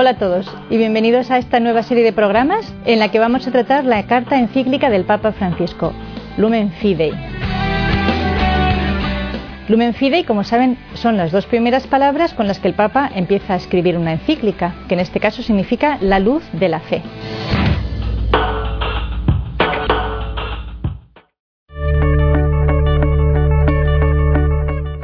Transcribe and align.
Hola 0.00 0.12
a 0.12 0.18
todos 0.18 0.50
y 0.70 0.78
bienvenidos 0.78 1.30
a 1.30 1.36
esta 1.36 1.60
nueva 1.60 1.82
serie 1.82 2.02
de 2.02 2.14
programas 2.14 2.72
en 2.86 3.00
la 3.00 3.10
que 3.10 3.18
vamos 3.18 3.46
a 3.46 3.50
tratar 3.50 3.84
la 3.84 4.02
carta 4.06 4.38
encíclica 4.38 4.88
del 4.88 5.04
Papa 5.04 5.32
Francisco, 5.32 5.92
Lumen 6.38 6.72
Fidei. 6.72 7.12
Lumen 9.68 9.92
Fidei, 9.92 10.24
como 10.24 10.42
saben, 10.42 10.78
son 10.94 11.18
las 11.18 11.32
dos 11.32 11.44
primeras 11.44 11.86
palabras 11.86 12.32
con 12.32 12.46
las 12.46 12.60
que 12.60 12.68
el 12.68 12.72
Papa 12.72 13.10
empieza 13.14 13.52
a 13.52 13.56
escribir 13.56 13.98
una 13.98 14.12
encíclica, 14.12 14.74
que 14.88 14.94
en 14.94 15.00
este 15.00 15.20
caso 15.20 15.42
significa 15.42 15.98
la 16.00 16.18
luz 16.18 16.44
de 16.54 16.68
la 16.70 16.80
fe. 16.80 17.02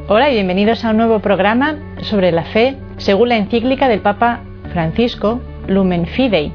Hola 0.09 0.31
y 0.31 0.33
bienvenidos 0.33 0.87
a 0.87 0.91
un 0.93 0.97
nuevo 0.97 1.19
programa 1.19 1.77
sobre 2.01 2.33
la 2.33 2.45
fe 2.45 2.79
según 2.97 3.29
la 3.29 3.37
encíclica 3.37 3.89
del 3.89 4.01
Papa 4.01 4.41
Francisco, 4.67 5.41
Lumen 5.67 6.07
Fidei. 6.07 6.53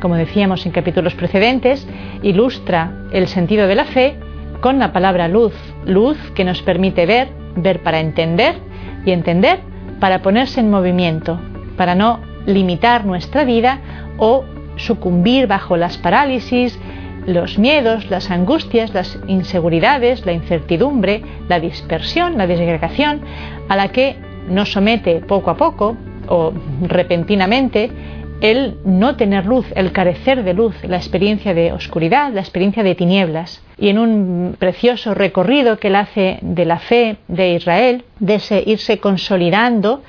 Como 0.00 0.16
decíamos 0.16 0.64
en 0.64 0.72
capítulos 0.72 1.14
precedentes, 1.14 1.86
ilustra 2.22 2.92
el 3.12 3.28
sentido 3.28 3.66
de 3.66 3.74
la 3.74 3.84
fe 3.84 4.16
con 4.60 4.78
la 4.78 4.92
palabra 4.92 5.28
luz, 5.28 5.54
luz 5.84 6.16
que 6.34 6.44
nos 6.44 6.62
permite 6.62 7.06
ver, 7.06 7.28
ver 7.56 7.82
para 7.82 8.00
entender 8.00 8.54
y 9.04 9.10
entender 9.12 9.60
para 10.00 10.22
ponerse 10.22 10.60
en 10.60 10.70
movimiento, 10.70 11.38
para 11.76 11.94
no 11.94 12.20
limitar 12.46 13.04
nuestra 13.04 13.44
vida 13.44 13.80
o 14.18 14.44
sucumbir 14.76 15.46
bajo 15.46 15.76
las 15.76 15.98
parálisis, 15.98 16.78
los 17.26 17.58
miedos, 17.58 18.10
las 18.10 18.30
angustias, 18.30 18.94
las 18.94 19.18
inseguridades, 19.28 20.24
la 20.24 20.32
incertidumbre, 20.32 21.22
la 21.48 21.60
dispersión, 21.60 22.38
la 22.38 22.46
desagregación, 22.46 23.20
a 23.68 23.76
la 23.76 23.88
que 23.88 24.16
nos 24.50 24.72
somete 24.72 25.20
poco 25.20 25.50
a 25.50 25.56
poco 25.56 25.96
o 26.28 26.52
repentinamente 26.82 27.90
el 28.40 28.78
no 28.84 29.16
tener 29.16 29.44
luz, 29.44 29.66
el 29.74 29.92
carecer 29.92 30.44
de 30.44 30.54
luz, 30.54 30.74
la 30.84 30.96
experiencia 30.96 31.52
de 31.52 31.72
oscuridad, 31.72 32.32
la 32.32 32.40
experiencia 32.40 32.82
de 32.82 32.94
tinieblas. 32.94 33.62
Y 33.78 33.88
en 33.88 33.98
un 33.98 34.56
precioso 34.58 35.14
recorrido 35.14 35.78
que 35.78 35.88
él 35.88 35.96
hace 35.96 36.38
de 36.40 36.64
la 36.64 36.78
fe 36.78 37.18
de 37.28 37.54
Israel, 37.54 38.04
de 38.18 38.40
irse 38.66 38.98
consolidando 38.98 40.02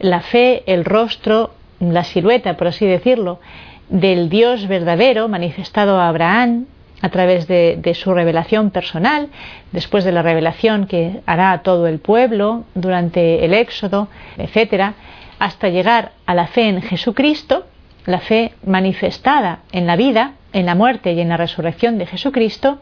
la 0.00 0.20
fe, 0.20 0.64
el 0.66 0.84
rostro, 0.84 1.52
la 1.78 2.04
silueta, 2.04 2.56
por 2.56 2.68
así 2.68 2.86
decirlo, 2.86 3.40
del 3.88 4.28
Dios 4.28 4.66
verdadero 4.66 5.28
manifestado 5.28 5.98
a 5.98 6.08
Abraham 6.08 6.66
a 7.02 7.08
través 7.10 7.46
de, 7.46 7.92
su 7.94 8.14
revelación 8.14 8.70
personal, 8.70 9.28
después 9.72 10.04
de 10.04 10.12
la 10.12 10.22
revelación 10.22 10.86
que 10.86 11.20
hará 11.26 11.52
a 11.52 11.62
todo 11.62 11.86
el 11.86 11.98
pueblo 11.98 12.64
durante 12.74 13.44
el 13.44 13.54
Éxodo, 13.54 14.08
etcétera, 14.38 14.94
hasta 15.38 15.68
llegar 15.68 16.12
a 16.24 16.34
la 16.34 16.46
fe 16.46 16.68
en 16.68 16.82
Jesucristo, 16.82 17.66
la 18.06 18.20
fe 18.20 18.54
manifestada 18.64 19.60
en 19.72 19.86
la 19.86 19.96
vida, 19.96 20.32
en 20.52 20.66
la 20.66 20.74
muerte 20.74 21.12
y 21.12 21.20
en 21.20 21.28
la 21.28 21.36
resurrección 21.36 21.98
de 21.98 22.06
Jesucristo, 22.06 22.78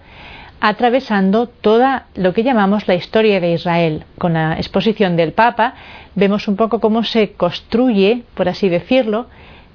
atravesando 0.60 1.46
toda 1.48 2.06
lo 2.14 2.32
que 2.32 2.44
llamamos 2.44 2.86
la 2.86 2.94
historia 2.94 3.40
de 3.40 3.52
Israel. 3.52 4.04
Con 4.18 4.34
la 4.34 4.54
exposición 4.54 5.16
del 5.16 5.32
Papa 5.32 5.74
vemos 6.14 6.46
un 6.46 6.56
poco 6.56 6.80
cómo 6.80 7.02
se 7.04 7.32
construye, 7.32 8.22
por 8.34 8.48
así 8.48 8.68
decirlo, 8.68 9.26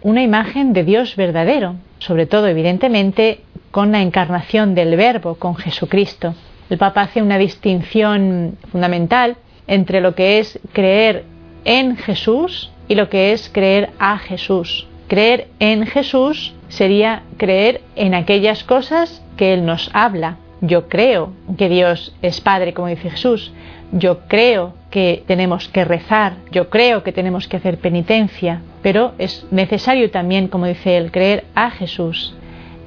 una 0.02 0.24
imagen 0.24 0.74
de 0.74 0.84
Dios 0.84 1.16
verdadero, 1.16 1.76
sobre 2.00 2.26
todo 2.26 2.48
evidentemente 2.48 3.42
con 3.72 3.92
la 3.92 4.02
encarnación 4.02 4.76
del 4.76 4.96
Verbo, 4.96 5.36
con 5.36 5.56
Jesucristo. 5.56 6.36
El 6.70 6.78
Papa 6.78 7.02
hace 7.02 7.22
una 7.22 7.38
distinción 7.38 8.58
fundamental 8.72 9.38
entre 9.68 10.02
lo 10.02 10.16
que 10.16 10.40
es 10.40 10.60
creer 10.74 11.26
en 11.66 11.98
Jesús 11.98 12.72
y 12.88 12.96
lo 12.96 13.10
que 13.10 13.34
es 13.34 13.50
creer 13.50 13.92
a 14.00 14.18
Jesús. 14.18 14.88
Creer 15.08 15.48
en 15.60 15.86
Jesús 15.86 16.54
sería 16.70 17.24
creer 17.38 17.82
en 17.96 18.14
aquellas 18.14 18.64
cosas 18.64 19.24
que 19.38 19.54
Él 19.54 19.66
nos 19.66 19.90
habla. 19.94 20.38
Yo 20.62 20.88
creo 20.88 21.34
que 21.58 21.70
Dios 21.70 22.16
es 22.22 22.42
Padre, 22.42 22.74
como 22.74 22.88
dice 22.88 23.10
Jesús. 23.10 23.52
Yo 23.92 24.22
creo 24.28 24.74
que 24.90 25.24
tenemos 25.28 25.68
que 25.68 25.86
rezar. 25.86 26.34
Yo 26.52 26.70
creo 26.70 27.04
que 27.04 27.12
tenemos 27.12 27.48
que 27.48 27.58
hacer 27.58 27.78
penitencia. 27.78 28.62
Pero 28.82 29.14
es 29.18 29.46
necesario 29.52 30.10
también, 30.12 30.48
como 30.48 30.66
dice 30.66 30.98
Él, 30.98 31.12
creer 31.12 31.46
a 31.56 31.70
Jesús. 31.72 32.34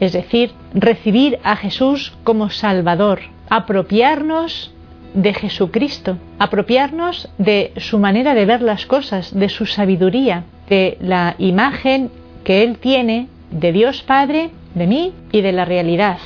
Es 0.00 0.12
decir, 0.12 0.52
recibir 0.74 1.38
a 1.44 1.56
Jesús 1.56 2.12
como 2.24 2.50
Salvador. 2.50 3.20
Apropiarnos 3.48 4.72
de 5.14 5.34
Jesucristo, 5.34 6.16
apropiarnos 6.38 7.28
de 7.38 7.72
su 7.76 7.98
manera 7.98 8.34
de 8.34 8.46
ver 8.46 8.62
las 8.62 8.86
cosas, 8.86 9.34
de 9.34 9.48
su 9.48 9.66
sabiduría, 9.66 10.44
de 10.68 10.96
la 11.00 11.34
imagen 11.38 12.10
que 12.44 12.62
Él 12.62 12.78
tiene 12.78 13.28
de 13.50 13.72
Dios 13.72 14.02
Padre, 14.02 14.50
de 14.74 14.86
mí 14.86 15.12
y 15.30 15.42
de 15.42 15.52
la 15.52 15.64
realidad. 15.64 16.18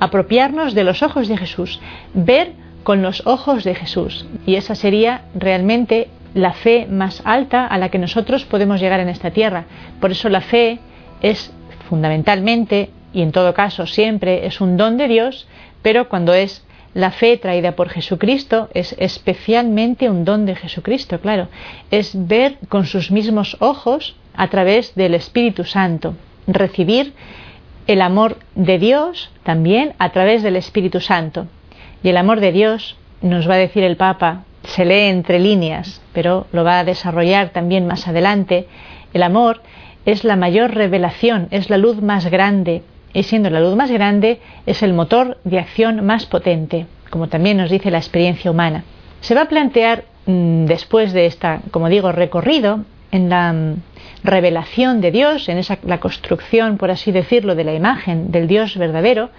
Apropiarnos 0.00 0.74
de 0.74 0.84
los 0.84 1.02
ojos 1.02 1.28
de 1.28 1.36
Jesús, 1.36 1.80
ver 2.14 2.52
con 2.82 3.02
los 3.02 3.26
ojos 3.26 3.64
de 3.64 3.74
Jesús. 3.74 4.26
Y 4.46 4.56
esa 4.56 4.74
sería 4.74 5.22
realmente 5.34 6.08
la 6.34 6.52
fe 6.52 6.86
más 6.86 7.22
alta 7.24 7.66
a 7.66 7.78
la 7.78 7.88
que 7.88 7.98
nosotros 7.98 8.44
podemos 8.44 8.80
llegar 8.80 9.00
en 9.00 9.08
esta 9.08 9.30
tierra. 9.30 9.64
Por 10.00 10.10
eso 10.10 10.28
la 10.28 10.40
fe 10.40 10.78
es 11.20 11.52
fundamentalmente, 11.88 12.90
y 13.12 13.22
en 13.22 13.32
todo 13.32 13.54
caso 13.54 13.86
siempre, 13.86 14.46
es 14.46 14.60
un 14.60 14.76
don 14.76 14.96
de 14.96 15.08
Dios, 15.08 15.48
pero 15.82 16.08
cuando 16.08 16.34
es 16.34 16.64
la 16.94 17.10
fe 17.10 17.36
traída 17.36 17.72
por 17.72 17.90
Jesucristo 17.90 18.68
es 18.74 18.94
especialmente 18.98 20.08
un 20.08 20.24
don 20.24 20.46
de 20.46 20.56
Jesucristo, 20.56 21.20
claro. 21.20 21.48
Es 21.90 22.12
ver 22.14 22.58
con 22.68 22.86
sus 22.86 23.10
mismos 23.10 23.56
ojos 23.60 24.16
a 24.34 24.48
través 24.48 24.94
del 24.94 25.14
Espíritu 25.14 25.64
Santo, 25.64 26.14
recibir 26.46 27.12
el 27.86 28.02
amor 28.02 28.38
de 28.54 28.78
Dios 28.78 29.30
también 29.42 29.94
a 29.98 30.10
través 30.10 30.42
del 30.42 30.56
Espíritu 30.56 31.00
Santo. 31.00 31.46
Y 32.02 32.08
el 32.08 32.16
amor 32.16 32.40
de 32.40 32.52
Dios, 32.52 32.96
nos 33.22 33.48
va 33.48 33.54
a 33.54 33.58
decir 33.58 33.82
el 33.84 33.96
Papa, 33.96 34.44
se 34.64 34.84
lee 34.84 35.08
entre 35.08 35.38
líneas, 35.38 36.00
pero 36.12 36.46
lo 36.52 36.64
va 36.64 36.80
a 36.80 36.84
desarrollar 36.84 37.50
también 37.50 37.86
más 37.86 38.06
adelante, 38.06 38.68
el 39.12 39.22
amor 39.22 39.62
es 40.04 40.24
la 40.24 40.36
mayor 40.36 40.74
revelación, 40.74 41.48
es 41.50 41.70
la 41.70 41.78
luz 41.78 42.00
más 42.02 42.26
grande, 42.30 42.82
y 43.12 43.22
siendo 43.22 43.50
la 43.50 43.60
luz 43.60 43.74
más 43.74 43.90
grande, 43.90 44.40
es 44.66 44.82
el 44.82 44.92
motor 44.92 45.38
de 45.44 45.58
acción 45.58 46.04
más 46.04 46.26
potente, 46.26 46.86
como 47.10 47.28
también 47.28 47.56
nos 47.56 47.70
dice 47.70 47.90
la 47.90 47.98
experiencia 47.98 48.50
humana. 48.50 48.84
Se 49.20 49.34
va 49.34 49.42
a 49.42 49.48
plantear 49.48 50.04
mmm, 50.26 50.66
después 50.66 51.12
de 51.12 51.26
esta, 51.26 51.60
como 51.70 51.88
digo, 51.88 52.12
recorrido 52.12 52.84
en 53.10 53.28
la 53.28 53.52
mmm, 53.52 53.76
revelación 54.22 55.00
de 55.00 55.10
Dios, 55.10 55.48
en 55.48 55.58
esa 55.58 55.78
la 55.84 55.98
construcción, 55.98 56.76
por 56.76 56.90
así 56.90 57.10
decirlo, 57.12 57.54
de 57.54 57.64
la 57.64 57.74
imagen 57.74 58.30
del 58.30 58.46
Dios 58.46 58.76
verdadero 58.76 59.30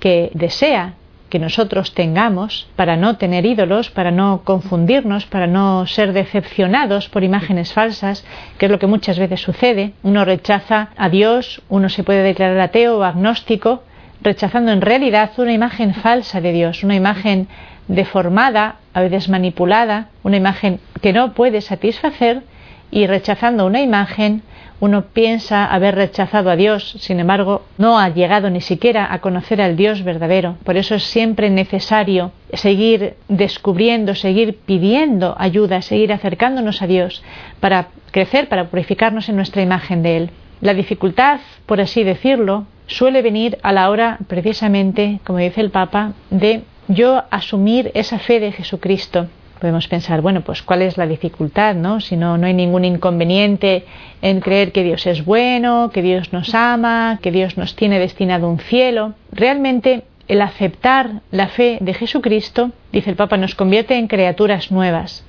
que 0.00 0.30
desea 0.34 0.94
que 1.34 1.40
nosotros 1.40 1.94
tengamos 1.94 2.68
para 2.76 2.96
no 2.96 3.16
tener 3.16 3.44
ídolos, 3.44 3.90
para 3.90 4.12
no 4.12 4.42
confundirnos, 4.44 5.26
para 5.26 5.48
no 5.48 5.84
ser 5.84 6.12
decepcionados 6.12 7.08
por 7.08 7.24
imágenes 7.24 7.72
falsas, 7.72 8.24
que 8.56 8.66
es 8.66 8.70
lo 8.70 8.78
que 8.78 8.86
muchas 8.86 9.18
veces 9.18 9.40
sucede. 9.40 9.94
Uno 10.04 10.24
rechaza 10.24 10.90
a 10.96 11.08
Dios, 11.08 11.60
uno 11.68 11.88
se 11.88 12.04
puede 12.04 12.22
declarar 12.22 12.60
ateo 12.60 12.98
o 12.98 13.02
agnóstico, 13.02 13.82
rechazando 14.22 14.70
en 14.70 14.80
realidad 14.80 15.32
una 15.38 15.52
imagen 15.52 15.94
falsa 15.94 16.40
de 16.40 16.52
Dios, 16.52 16.84
una 16.84 16.94
imagen 16.94 17.48
deformada, 17.88 18.76
a 18.92 19.00
veces 19.00 19.28
manipulada, 19.28 20.10
una 20.22 20.36
imagen 20.36 20.78
que 21.02 21.12
no 21.12 21.32
puede 21.32 21.62
satisfacer 21.62 22.44
y 22.92 23.08
rechazando 23.08 23.66
una 23.66 23.80
imagen 23.80 24.42
uno 24.84 25.06
piensa 25.14 25.64
haber 25.64 25.94
rechazado 25.94 26.50
a 26.50 26.56
Dios, 26.56 26.96
sin 26.98 27.18
embargo, 27.18 27.62
no 27.78 27.98
ha 27.98 28.10
llegado 28.10 28.50
ni 28.50 28.60
siquiera 28.60 29.10
a 29.10 29.20
conocer 29.22 29.62
al 29.62 29.76
Dios 29.76 30.04
verdadero. 30.04 30.56
Por 30.62 30.76
eso 30.76 30.94
es 30.94 31.04
siempre 31.04 31.48
necesario 31.48 32.32
seguir 32.52 33.14
descubriendo, 33.28 34.14
seguir 34.14 34.58
pidiendo 34.66 35.36
ayuda, 35.38 35.80
seguir 35.80 36.12
acercándonos 36.12 36.82
a 36.82 36.86
Dios 36.86 37.22
para 37.60 37.88
crecer, 38.10 38.50
para 38.50 38.68
purificarnos 38.68 39.30
en 39.30 39.36
nuestra 39.36 39.62
imagen 39.62 40.02
de 40.02 40.16
Él. 40.18 40.30
La 40.60 40.74
dificultad, 40.74 41.40
por 41.64 41.80
así 41.80 42.04
decirlo, 42.04 42.66
suele 42.86 43.22
venir 43.22 43.56
a 43.62 43.72
la 43.72 43.88
hora, 43.88 44.18
precisamente, 44.28 45.18
como 45.24 45.38
dice 45.38 45.62
el 45.62 45.70
Papa, 45.70 46.12
de 46.28 46.62
yo 46.88 47.24
asumir 47.30 47.90
esa 47.94 48.18
fe 48.18 48.38
de 48.38 48.52
Jesucristo, 48.52 49.28
podemos 49.64 49.88
pensar, 49.88 50.20
bueno, 50.20 50.42
pues 50.42 50.62
cuál 50.62 50.82
es 50.82 50.98
la 50.98 51.06
dificultad, 51.06 51.74
¿no? 51.74 51.98
Si 51.98 52.18
no, 52.18 52.36
no 52.36 52.46
hay 52.46 52.52
ningún 52.52 52.84
inconveniente 52.84 53.86
en 54.20 54.40
creer 54.40 54.72
que 54.72 54.82
Dios 54.82 55.06
es 55.06 55.24
bueno, 55.24 55.90
que 55.90 56.02
Dios 56.02 56.34
nos 56.34 56.54
ama, 56.54 57.18
que 57.22 57.32
Dios 57.32 57.56
nos 57.56 57.74
tiene 57.74 57.98
destinado 57.98 58.50
un 58.50 58.58
cielo. 58.58 59.14
Realmente 59.32 60.02
el 60.28 60.42
aceptar 60.42 61.22
la 61.30 61.48
fe 61.48 61.78
de 61.80 61.94
Jesucristo, 61.94 62.72
dice 62.92 63.08
el 63.08 63.16
Papa, 63.16 63.38
nos 63.38 63.54
convierte 63.54 63.96
en 63.96 64.06
criaturas 64.06 64.70
nuevas. 64.70 65.24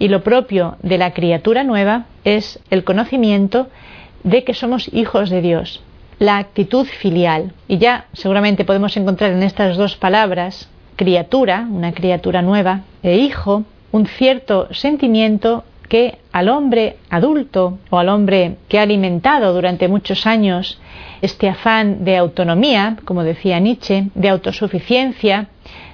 Y 0.00 0.08
lo 0.08 0.24
propio 0.24 0.76
de 0.82 0.98
la 0.98 1.12
criatura 1.12 1.62
nueva 1.62 2.06
es 2.24 2.58
el 2.70 2.82
conocimiento 2.82 3.68
de 4.24 4.42
que 4.42 4.54
somos 4.54 4.92
hijos 4.92 5.30
de 5.30 5.40
Dios, 5.40 5.84
la 6.18 6.38
actitud 6.38 6.84
filial. 6.84 7.52
Y 7.68 7.78
ya 7.78 8.06
seguramente 8.12 8.64
podemos 8.64 8.96
encontrar 8.96 9.30
en 9.30 9.44
estas 9.44 9.76
dos 9.76 9.94
palabras 9.94 10.68
criatura, 10.98 11.66
una 11.70 11.92
criatura 11.92 12.42
nueva, 12.42 12.82
e 13.04 13.16
hijo, 13.18 13.62
un 13.92 14.06
cierto 14.06 14.66
sentimiento 14.74 15.62
que 15.88 16.18
al 16.32 16.48
hombre 16.48 16.96
adulto 17.08 17.78
o 17.88 17.98
al 17.98 18.08
hombre 18.08 18.56
que 18.68 18.78
ha 18.78 18.82
alimentado 18.82 19.54
durante 19.54 19.86
muchos 19.86 20.26
años 20.26 20.78
este 21.22 21.48
afán 21.48 22.04
de 22.04 22.16
autonomía, 22.16 22.96
como 23.04 23.22
decía 23.22 23.60
Nietzsche, 23.60 24.08
de 24.14 24.28
autosuficiencia, 24.28 25.46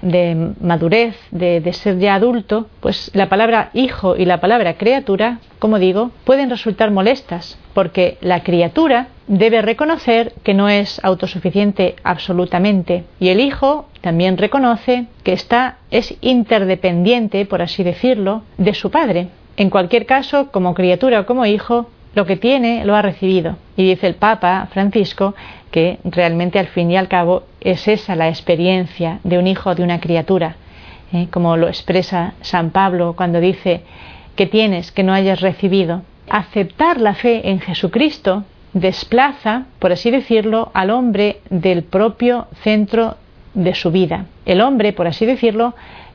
de 0.05 0.53
madurez, 0.61 1.17
de, 1.31 1.73
ser 1.73 1.99
ya 1.99 2.15
adulto, 2.15 2.69
pues 2.81 3.11
la 3.15 3.29
palabra 3.29 3.71
hijo 3.73 4.17
y 4.17 4.27
la 4.27 4.41
palabra 4.41 4.75
criatura, 4.75 5.39
como 5.59 5.79
digo, 5.79 6.11
pueden 6.25 6.51
resultar 6.51 6.91
molestas, 6.91 7.59
porque 7.73 8.19
la 8.21 8.43
criatura 8.45 9.09
debe 9.27 9.63
reconocer 9.63 10.35
que 10.45 10.55
no 10.55 10.69
es 10.69 11.03
autosuficiente 11.03 11.97
absolutamente 12.05 13.05
y 13.19 13.31
el 13.31 13.41
hijo 13.41 13.87
también 14.03 14.37
reconoce 14.37 15.07
que 15.23 15.33
está 15.33 15.79
es 15.91 16.15
interdependiente, 16.21 17.47
por 17.47 17.63
así 17.63 17.83
decirlo, 17.83 18.43
de 18.59 18.75
su 18.75 18.91
padre. 18.91 19.29
En 19.57 19.71
cualquier 19.71 20.05
caso, 20.05 20.51
como 20.51 20.75
criatura 20.75 21.21
o 21.21 21.27
como 21.27 21.47
hijo, 21.47 21.89
lo 22.15 22.27
que 22.27 22.37
tiene 22.37 22.85
lo 22.85 22.95
ha 22.95 23.03
recibido. 23.03 23.57
Y 23.77 23.85
dice 23.85 24.07
el 24.07 24.15
Papa 24.15 24.69
Francisco 24.73 25.35
que 25.71 25.99
realmente 26.05 26.59
al 26.59 26.69
fin 26.69 26.91
y 26.91 26.97
al 26.97 27.09
cabo 27.09 27.45
es 27.61 27.89
esa 27.89 28.15
la 28.15 28.29
experiencia 28.29 29.19
de 29.25 29.39
un 29.39 29.47
hijo, 29.47 29.75
de 29.75 29.83
una 29.83 30.01
criatura, 30.01 30.57
¿eh? 31.13 31.27
como 31.31 31.57
lo 31.57 31.67
expresa 31.69 32.35
San 32.43 32.71
Pablo 32.71 33.15
cuando 33.17 33.41
dice 33.41 33.83
que 34.37 34.47
tienes 34.47 34.93
que 34.93 35.03
no 35.03 35.13
hayas 35.13 35.41
recibido. 35.41 36.03
Aceptar 36.31 37.01
la 37.01 37.15
fe 37.15 37.51
en 37.51 37.61
Jesucristo 37.61 38.45
desplaza, 38.73 39.65
por 39.79 39.93
así 39.93 40.11
decirlo, 40.11 40.71
al 40.75 40.91
hombre 40.91 41.41
del 41.51 41.83
propio 41.83 42.47
centro 42.63 43.17
de 43.55 43.75
su 43.75 43.91
vida. 43.91 44.27
El 44.47 44.61
hombre, 44.61 44.93
por 44.93 45.07
así 45.07 45.27
decirlo, 45.27 45.75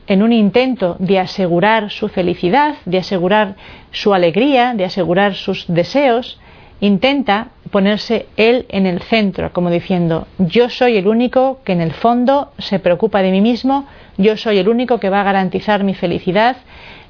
en 0.10 0.24
un 0.24 0.34
intento 0.34 0.98
de 1.00 1.20
asegurar 1.20 1.92
su 1.92 2.10
felicidad, 2.10 2.76
de 2.86 2.98
asegurar 2.98 3.56
su 3.92 4.14
alegría, 4.14 4.74
de 4.74 4.84
asegurar 4.84 5.36
sus 5.36 5.66
deseos, 5.68 6.40
intenta 6.82 7.50
ponerse 7.70 8.26
él 8.36 8.66
en 8.70 8.88
el 8.88 9.02
centro, 9.02 9.54
como 9.54 9.70
diciendo, 9.70 10.28
yo 10.40 10.70
soy 10.70 10.98
el 10.98 11.08
único 11.08 11.60
que 11.64 11.74
en 11.74 11.82
el 11.82 11.92
fondo 11.92 12.52
se 12.58 12.80
preocupa 12.80 13.22
de 13.22 13.30
mí 13.30 13.40
mismo, 13.40 13.86
yo 14.18 14.36
soy 14.36 14.58
el 14.58 14.68
único 14.68 15.00
que 15.00 15.12
va 15.12 15.22
a 15.22 15.26
garantizar 15.26 15.84
mi 15.84 15.94
felicidad, 15.94 16.58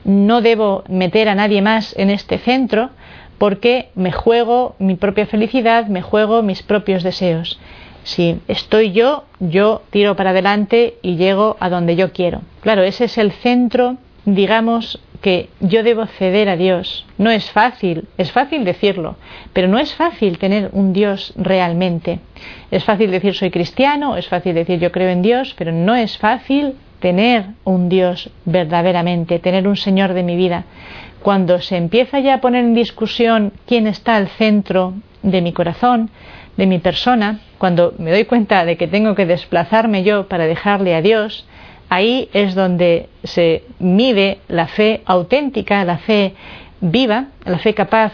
no 0.03 0.41
debo 0.41 0.83
meter 0.89 1.29
a 1.29 1.35
nadie 1.35 1.61
más 1.61 1.95
en 1.97 2.09
este 2.09 2.37
centro 2.37 2.89
porque 3.37 3.91
me 3.95 4.11
juego 4.11 4.75
mi 4.77 4.95
propia 4.95 5.25
felicidad, 5.25 5.87
me 5.87 6.01
juego 6.01 6.43
mis 6.43 6.63
propios 6.63 7.01
deseos. 7.03 7.61
Si 8.09 8.39
estoy 8.47 8.91
yo, 8.91 9.25
yo 9.39 9.83
tiro 9.91 10.15
para 10.15 10.31
adelante 10.31 10.95
y 11.03 11.15
llego 11.15 11.57
a 11.59 11.69
donde 11.69 11.95
yo 11.95 12.11
quiero. 12.11 12.41
Claro, 12.61 12.81
ese 12.81 13.05
es 13.05 13.19
el 13.19 13.31
centro, 13.31 13.97
digamos, 14.25 14.99
que 15.21 15.49
yo 15.59 15.83
debo 15.83 16.07
ceder 16.07 16.49
a 16.49 16.57
Dios. 16.57 17.05
No 17.19 17.29
es 17.29 17.51
fácil, 17.51 18.07
es 18.17 18.31
fácil 18.31 18.65
decirlo, 18.65 19.15
pero 19.53 19.67
no 19.67 19.77
es 19.77 19.93
fácil 19.93 20.39
tener 20.39 20.71
un 20.73 20.91
Dios 20.91 21.33
realmente. 21.35 22.19
Es 22.71 22.83
fácil 22.83 23.11
decir 23.11 23.35
soy 23.35 23.51
cristiano, 23.51 24.17
es 24.17 24.27
fácil 24.27 24.55
decir 24.55 24.79
yo 24.79 24.91
creo 24.91 25.09
en 25.09 25.21
Dios, 25.21 25.53
pero 25.55 25.71
no 25.71 25.93
es 25.93 26.17
fácil 26.17 26.73
tener 26.99 27.45
un 27.63 27.89
Dios 27.89 28.31
verdaderamente, 28.45 29.37
tener 29.37 29.67
un 29.67 29.77
Señor 29.77 30.13
de 30.13 30.23
mi 30.23 30.35
vida. 30.35 30.63
Cuando 31.21 31.61
se 31.61 31.77
empieza 31.77 32.19
ya 32.21 32.33
a 32.33 32.41
poner 32.41 32.63
en 32.63 32.73
discusión 32.73 33.53
quién 33.67 33.85
está 33.85 34.15
al 34.15 34.29
centro 34.29 34.95
de 35.21 35.41
mi 35.41 35.53
corazón, 35.53 36.09
de 36.59 36.65
mi 36.65 36.79
persona, 36.79 37.39
cuando 37.57 37.93
me 37.99 38.11
doy 38.11 38.25
cuenta 38.25 38.65
de 38.65 38.75
que 38.75 38.89
tengo 38.89 39.15
que 39.15 39.25
desplazarme 39.25 40.03
yo 40.03 40.27
para 40.27 40.45
dejarle 40.45 40.93
a 40.93 41.01
Dios, 41.01 41.47
ahí 41.87 42.27
es 42.33 42.53
donde 42.53 43.07
se 43.23 43.63
mide 43.79 44.39
la 44.49 44.67
fe 44.67 45.01
auténtica, 45.05 45.85
la 45.85 45.99
fe 45.99 46.33
viva, 46.81 47.27
la 47.45 47.59
fe 47.59 47.73
capaz 47.73 48.11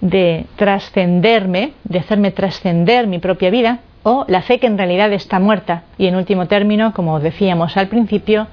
de 0.00 0.46
trascenderme, 0.56 1.72
de 1.84 1.98
hacerme 1.98 2.30
trascender 2.30 3.06
mi 3.06 3.18
propia 3.18 3.50
vida, 3.50 3.80
o 4.04 4.24
la 4.26 4.40
fe 4.40 4.58
que 4.58 4.68
en 4.68 4.78
realidad 4.78 5.12
está 5.12 5.38
muerta. 5.38 5.82
Y 5.98 6.06
en 6.06 6.16
último 6.16 6.46
término, 6.46 6.94
como 6.94 7.20
decíamos 7.20 7.76
al 7.76 7.88
principio, 7.88 8.46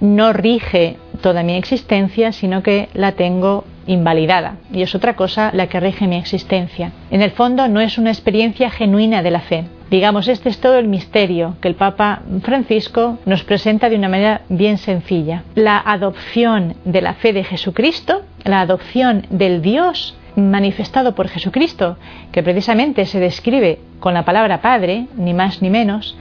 no 0.00 0.32
rige 0.32 0.96
toda 1.20 1.42
mi 1.42 1.56
existencia, 1.56 2.32
sino 2.32 2.62
que 2.62 2.88
la 2.94 3.12
tengo 3.12 3.64
invalidada. 3.88 4.56
Y 4.72 4.82
es 4.82 4.94
otra 4.94 5.16
cosa 5.16 5.50
la 5.52 5.66
que 5.66 5.80
rige 5.80 6.06
mi 6.06 6.16
existencia. 6.16 6.92
En 7.10 7.22
el 7.22 7.32
fondo 7.32 7.66
no 7.66 7.80
es 7.80 7.98
una 7.98 8.10
experiencia 8.10 8.70
genuina 8.70 9.22
de 9.22 9.30
la 9.32 9.40
fe. 9.40 9.64
Digamos, 9.90 10.28
este 10.28 10.50
es 10.50 10.60
todo 10.60 10.78
el 10.78 10.86
misterio 10.86 11.56
que 11.60 11.68
el 11.68 11.74
Papa 11.74 12.22
Francisco 12.42 13.18
nos 13.24 13.42
presenta 13.42 13.88
de 13.88 13.96
una 13.96 14.10
manera 14.10 14.42
bien 14.50 14.76
sencilla. 14.76 15.42
La 15.54 15.78
adopción 15.78 16.74
de 16.84 17.00
la 17.00 17.14
fe 17.14 17.32
de 17.32 17.42
Jesucristo, 17.42 18.22
la 18.44 18.60
adopción 18.60 19.26
del 19.30 19.62
Dios 19.62 20.14
manifestado 20.36 21.14
por 21.14 21.28
Jesucristo, 21.28 21.96
que 22.32 22.42
precisamente 22.42 23.06
se 23.06 23.18
describe 23.18 23.80
con 23.98 24.14
la 24.14 24.24
palabra 24.24 24.60
Padre, 24.60 25.06
ni 25.16 25.34
más 25.34 25.62
ni 25.62 25.70
menos, 25.70 26.16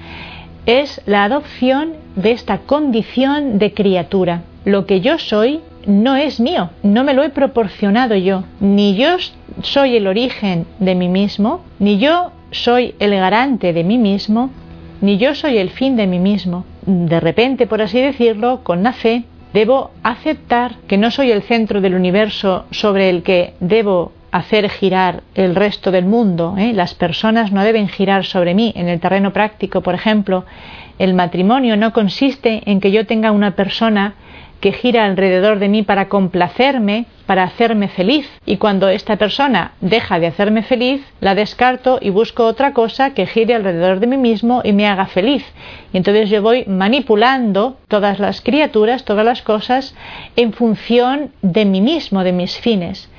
es 0.65 1.01
la 1.05 1.23
adopción 1.23 1.93
de 2.15 2.31
esta 2.31 2.59
condición 2.59 3.59
de 3.59 3.73
criatura. 3.73 4.41
Lo 4.65 4.85
que 4.85 5.01
yo 5.01 5.17
soy 5.17 5.61
no 5.87 6.17
es 6.17 6.39
mío, 6.39 6.69
no 6.83 7.03
me 7.03 7.13
lo 7.13 7.23
he 7.23 7.29
proporcionado 7.29 8.15
yo. 8.15 8.43
Ni 8.59 8.95
yo 8.95 9.17
soy 9.63 9.95
el 9.95 10.05
origen 10.05 10.67
de 10.79 10.93
mí 10.93 11.07
mismo, 11.07 11.61
ni 11.79 11.97
yo 11.97 12.31
soy 12.51 12.93
el 12.99 13.11
garante 13.11 13.73
de 13.73 13.83
mí 13.83 13.97
mismo, 13.97 14.51
ni 15.01 15.17
yo 15.17 15.33
soy 15.33 15.57
el 15.57 15.69
fin 15.69 15.95
de 15.95 16.05
mí 16.05 16.19
mismo. 16.19 16.65
De 16.85 17.19
repente, 17.19 17.67
por 17.67 17.81
así 17.81 17.99
decirlo, 17.99 18.61
con 18.63 18.83
la 18.83 18.93
fe, 18.93 19.23
debo 19.53 19.91
aceptar 20.03 20.75
que 20.87 20.97
no 20.97 21.09
soy 21.09 21.31
el 21.31 21.41
centro 21.41 21.79
del 21.79 21.95
universo 21.95 22.65
sobre 22.71 23.09
el 23.09 23.23
que 23.23 23.53
debo 23.61 24.11
hacer 24.31 24.69
girar 24.69 25.23
el 25.35 25.55
resto 25.55 25.91
del 25.91 26.05
mundo. 26.05 26.55
¿eh? 26.57 26.73
Las 26.73 26.95
personas 26.95 27.53
no 27.53 27.63
deben 27.63 27.87
girar 27.87 28.25
sobre 28.25 28.53
mí. 28.53 28.73
En 28.75 28.89
el 28.89 28.99
terreno 28.99 29.31
práctico, 29.31 29.81
por 29.81 29.95
ejemplo, 29.95 30.45
el 30.99 31.13
matrimonio 31.13 31.77
no 31.77 31.93
consiste 31.93 32.61
en 32.69 32.81
que 32.81 32.91
yo 32.91 33.05
tenga 33.05 33.31
una 33.31 33.51
persona 33.51 34.15
que 34.59 34.71
gira 34.71 35.05
alrededor 35.05 35.59
de 35.59 35.67
mí 35.67 35.83
para 35.83 36.09
complacerme, 36.09 37.05
para 37.25 37.43
hacerme 37.43 37.87
feliz. 37.87 38.29
Y 38.45 38.57
cuando 38.57 38.89
esta 38.89 39.17
persona 39.17 39.73
deja 39.81 40.19
de 40.19 40.27
hacerme 40.27 40.63
feliz, 40.63 41.01
la 41.19 41.35
descarto 41.35 41.99
y 42.01 42.09
busco 42.09 42.45
otra 42.45 42.73
cosa 42.73 43.13
que 43.13 43.27
gire 43.27 43.53
alrededor 43.53 43.99
de 43.99 44.07
mí 44.07 44.17
mismo 44.17 44.61
y 44.63 44.73
me 44.73 44.87
haga 44.87 45.05
feliz. 45.05 45.45
Y 45.93 45.97
entonces 45.97 46.29
yo 46.29 46.41
voy 46.41 46.65
manipulando 46.65 47.77
todas 47.87 48.19
las 48.19 48.41
criaturas, 48.41 49.03
todas 49.03 49.25
las 49.25 49.41
cosas, 49.41 49.95
en 50.35 50.53
función 50.53 51.31
de 51.41 51.65
mí 51.65 51.81
mismo, 51.81 52.23
de 52.23 52.31
mis 52.31 52.57
fines. 52.57 53.09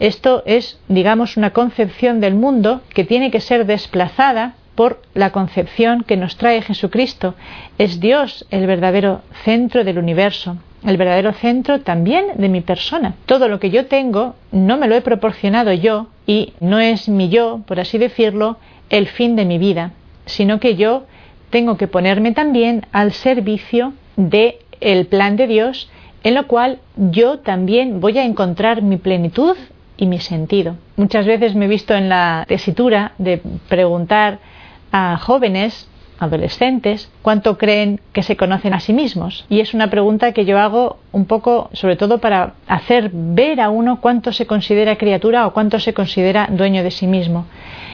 Esto 0.00 0.42
es, 0.46 0.78
digamos, 0.88 1.36
una 1.36 1.50
concepción 1.50 2.20
del 2.20 2.34
mundo 2.34 2.82
que 2.94 3.04
tiene 3.04 3.30
que 3.30 3.40
ser 3.40 3.66
desplazada 3.66 4.54
por 4.76 5.02
la 5.12 5.32
concepción 5.32 6.04
que 6.04 6.16
nos 6.16 6.36
trae 6.36 6.62
Jesucristo. 6.62 7.34
Es 7.78 7.98
Dios 7.98 8.46
el 8.50 8.68
verdadero 8.68 9.22
centro 9.42 9.82
del 9.82 9.98
universo, 9.98 10.56
el 10.84 10.96
verdadero 10.96 11.32
centro 11.32 11.80
también 11.80 12.26
de 12.36 12.48
mi 12.48 12.60
persona. 12.60 13.14
Todo 13.26 13.48
lo 13.48 13.58
que 13.58 13.70
yo 13.70 13.86
tengo 13.86 14.34
no 14.52 14.76
me 14.76 14.88
lo 14.88 14.94
he 14.94 15.00
proporcionado 15.00 15.72
yo 15.72 16.06
y 16.26 16.52
no 16.60 16.78
es 16.78 17.08
mi 17.08 17.28
yo, 17.28 17.60
por 17.66 17.80
así 17.80 17.98
decirlo, 17.98 18.58
el 18.90 19.06
fin 19.06 19.36
de 19.36 19.44
mi 19.44 19.58
vida, 19.58 19.92
sino 20.26 20.60
que 20.60 20.76
yo 20.76 21.04
tengo 21.50 21.76
que 21.76 21.88
ponerme 21.88 22.32
también 22.32 22.86
al 22.92 23.12
servicio 23.12 23.92
de 24.16 24.58
el 24.80 25.06
plan 25.06 25.36
de 25.36 25.46
Dios 25.46 25.90
en 26.22 26.34
lo 26.34 26.46
cual 26.46 26.78
yo 26.96 27.38
también 27.38 28.00
voy 28.00 28.18
a 28.18 28.24
encontrar 28.24 28.82
mi 28.82 28.96
plenitud 28.96 29.56
y 29.96 30.06
mi 30.06 30.20
sentido. 30.20 30.76
Muchas 30.96 31.26
veces 31.26 31.54
me 31.54 31.66
he 31.66 31.68
visto 31.68 31.94
en 31.94 32.08
la 32.08 32.44
tesitura 32.48 33.12
de 33.18 33.40
preguntar 33.68 34.38
a 34.92 35.16
jóvenes, 35.16 35.88
adolescentes, 36.18 37.10
cuánto 37.22 37.58
creen 37.58 38.00
que 38.12 38.22
se 38.22 38.36
conocen 38.36 38.74
a 38.74 38.80
sí 38.80 38.92
mismos. 38.92 39.46
Y 39.48 39.60
es 39.60 39.74
una 39.74 39.90
pregunta 39.90 40.32
que 40.32 40.44
yo 40.44 40.58
hago 40.58 40.98
un 41.12 41.26
poco, 41.26 41.70
sobre 41.72 41.96
todo 41.96 42.18
para 42.18 42.54
hacer 42.66 43.10
ver 43.12 43.60
a 43.60 43.70
uno 43.70 44.00
cuánto 44.00 44.32
se 44.32 44.46
considera 44.46 44.96
criatura 44.96 45.46
o 45.46 45.52
cuánto 45.52 45.78
se 45.78 45.94
considera 45.94 46.48
dueño 46.50 46.82
de 46.82 46.90
sí 46.90 47.06
mismo. 47.06 47.46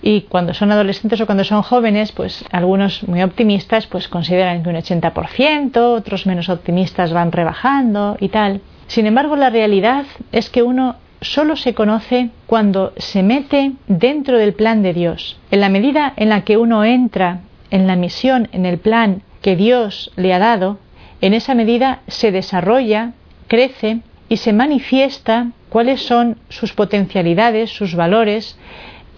Y 0.02 0.23
cuando 0.23 0.54
son 0.54 0.73
adolescentes 0.73 1.21
o 1.21 1.26
cuando 1.26 1.45
son 1.45 1.62
jóvenes, 1.62 2.12
pues 2.12 2.45
algunos 2.50 3.07
muy 3.09 3.23
optimistas 3.23 3.87
pues 3.87 4.09
consideran 4.09 4.62
que 4.62 4.69
un 4.69 4.76
80%, 4.76 5.76
otros 5.76 6.26
menos 6.26 6.49
optimistas 6.49 7.12
van 7.12 7.33
rebajando 7.33 8.16
y 8.21 8.28
tal. 8.28 8.61
Sin 8.87 9.07
embargo, 9.07 9.37
la 9.37 9.50
realidad 9.50 10.04
es 10.31 10.50
que 10.50 10.62
uno 10.62 10.97
solo 11.21 11.57
se 11.57 11.75
conoce 11.75 12.31
cuando 12.47 12.93
se 12.97 13.23
mete 13.23 13.73
dentro 13.87 14.38
del 14.38 14.52
plan 14.52 14.83
de 14.83 14.93
Dios. 14.93 15.38
En 15.50 15.61
la 15.61 15.71
medida 15.71 16.12
en 16.16 16.28
la 16.28 16.43
que 16.43 16.57
uno 16.59 16.85
entra 16.85 17.40
en 17.75 17.88
la 17.88 17.97
misión, 17.97 18.49
en 18.52 18.66
el 18.66 18.78
plan 18.78 19.23
que 19.43 19.57
Dios 19.57 20.12
le 20.14 20.33
ha 20.33 20.38
dado, 20.38 20.78
en 21.21 21.35
esa 21.35 21.57
medida 21.57 22.02
se 22.07 22.31
desarrolla, 22.31 23.14
crece 23.49 23.99
y 24.28 24.37
se 24.37 24.52
manifiesta 24.52 25.49
cuáles 25.71 26.00
son 26.00 26.38
sus 26.49 26.73
potencialidades, 26.73 27.71
sus 27.71 27.97
valores 27.97 28.57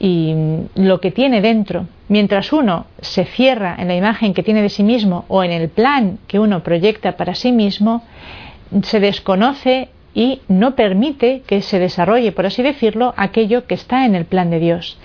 y 0.00 0.34
lo 0.74 1.02
que 1.02 1.10
tiene 1.10 1.42
dentro. 1.42 1.86
Mientras 2.08 2.50
uno 2.50 2.86
se 3.02 3.26
cierra 3.26 3.76
en 3.78 3.88
la 3.88 3.94
imagen 3.94 4.32
que 4.32 4.42
tiene 4.42 4.62
de 4.62 4.70
sí 4.70 4.82
mismo 4.82 5.26
o 5.28 5.44
en 5.44 5.52
el 5.52 5.68
plan 5.68 6.18
que 6.26 6.38
uno 6.38 6.62
proyecta 6.62 7.18
para 7.18 7.34
sí 7.34 7.52
mismo, 7.52 8.04
se 8.84 9.00
desconoce 9.00 9.90
y 10.14 10.40
no 10.48 10.74
permite 10.76 11.42
que 11.46 11.60
se 11.60 11.78
desarrolle, 11.78 12.32
por 12.32 12.46
así 12.46 12.62
decirlo, 12.62 13.12
aquello 13.18 13.66
que 13.66 13.74
está 13.74 14.06
en 14.06 14.14
el 14.14 14.24
plan 14.24 14.48
de 14.48 14.60
Dios. 14.60 14.96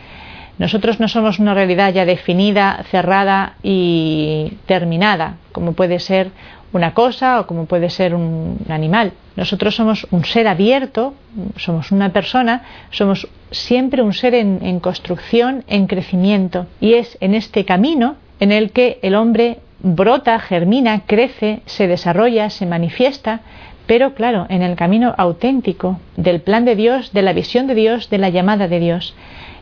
Nosotros 0.61 0.99
no 0.99 1.07
somos 1.07 1.39
una 1.39 1.55
realidad 1.55 1.91
ya 1.91 2.05
definida, 2.05 2.85
cerrada 2.91 3.55
y 3.63 4.59
terminada, 4.67 5.37
como 5.53 5.73
puede 5.73 5.97
ser 5.97 6.29
una 6.71 6.93
cosa 6.93 7.39
o 7.39 7.47
como 7.47 7.65
puede 7.65 7.89
ser 7.89 8.13
un 8.13 8.59
animal. 8.69 9.13
Nosotros 9.35 9.75
somos 9.75 10.05
un 10.11 10.23
ser 10.23 10.47
abierto, 10.47 11.15
somos 11.55 11.91
una 11.91 12.13
persona, 12.13 12.61
somos 12.91 13.27
siempre 13.49 14.03
un 14.03 14.13
ser 14.13 14.35
en, 14.35 14.79
construcción, 14.81 15.63
en 15.65 15.87
crecimiento. 15.87 16.67
Y 16.79 16.93
es 16.93 17.17
en 17.21 17.33
este 17.33 17.65
camino 17.65 18.17
en 18.39 18.51
el 18.51 18.69
que 18.69 18.99
el 19.01 19.15
hombre 19.15 19.57
brota, 19.79 20.37
germina, 20.37 21.07
crece, 21.07 21.63
se 21.65 21.87
desarrolla, 21.87 22.51
se 22.51 22.67
manifiesta, 22.67 23.39
pero 23.87 24.13
claro, 24.13 24.45
en 24.47 24.61
el 24.61 24.75
camino 24.75 25.15
auténtico 25.17 25.99
del 26.17 26.39
plan 26.39 26.65
de 26.65 26.75
Dios, 26.75 27.13
de 27.13 27.23
la 27.23 27.33
visión 27.33 27.65
de 27.65 27.73
Dios, 27.73 28.11
de 28.11 28.19
la 28.19 28.29
llamada 28.29 28.67
de 28.67 28.79
Dios. 28.79 29.15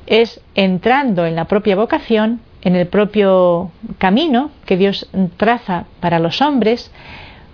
Es 0.10 0.42
entrando 0.56 1.26
en 1.26 1.38
la 1.38 1.46
propia 1.46 1.78
vocación, 1.78 2.42
en 2.62 2.76
el 2.76 2.88
propio 2.88 3.72
camino 4.00 4.52
que 4.66 4.76
Dios 4.76 5.08
traza 5.38 5.86
para 6.02 6.20
los 6.20 6.42
hombres, 6.42 6.92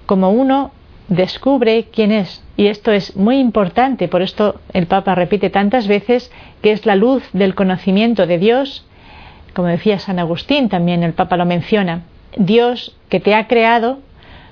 como 0.08 0.32
uno 0.32 0.72
descubre 1.08 1.86
quién 1.92 2.12
es. 2.12 2.42
Y 2.58 2.68
esto 2.68 2.92
es 2.92 3.16
muy 3.16 3.38
importante, 3.40 4.08
por 4.08 4.22
esto 4.22 4.56
el 4.74 4.88
Papa 4.88 5.14
repite 5.14 5.50
tantas 5.50 5.88
veces 5.88 6.32
que 6.62 6.72
es 6.72 6.86
la 6.86 6.96
luz 6.96 7.24
del 7.34 7.54
conocimiento 7.54 8.26
de 8.26 8.40
Dios, 8.40 8.86
como 9.54 9.68
decía 9.68 10.00
San 10.00 10.20
Agustín, 10.20 10.70
también 10.70 11.04
el 11.04 11.14
Papa 11.14 11.38
lo 11.38 11.46
menciona. 11.46 12.04
Dios 12.38 12.96
que 13.10 13.20
te 13.20 13.36
ha 13.36 13.48
creado, 13.48 14.00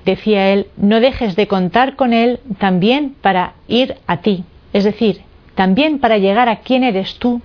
decía 0.05 0.49
él, 0.49 0.67
no 0.77 0.99
dejes 0.99 1.35
de 1.35 1.47
contar 1.47 1.95
con 1.95 2.13
Él 2.13 2.39
también 2.57 3.15
para 3.21 3.53
ir 3.67 3.95
a 4.07 4.17
ti, 4.17 4.43
es 4.73 4.83
decir, 4.83 5.21
también 5.55 5.99
para 5.99 6.17
llegar 6.17 6.49
a 6.49 6.57
quién 6.57 6.83
eres 6.83 7.15
tú, 7.19 7.41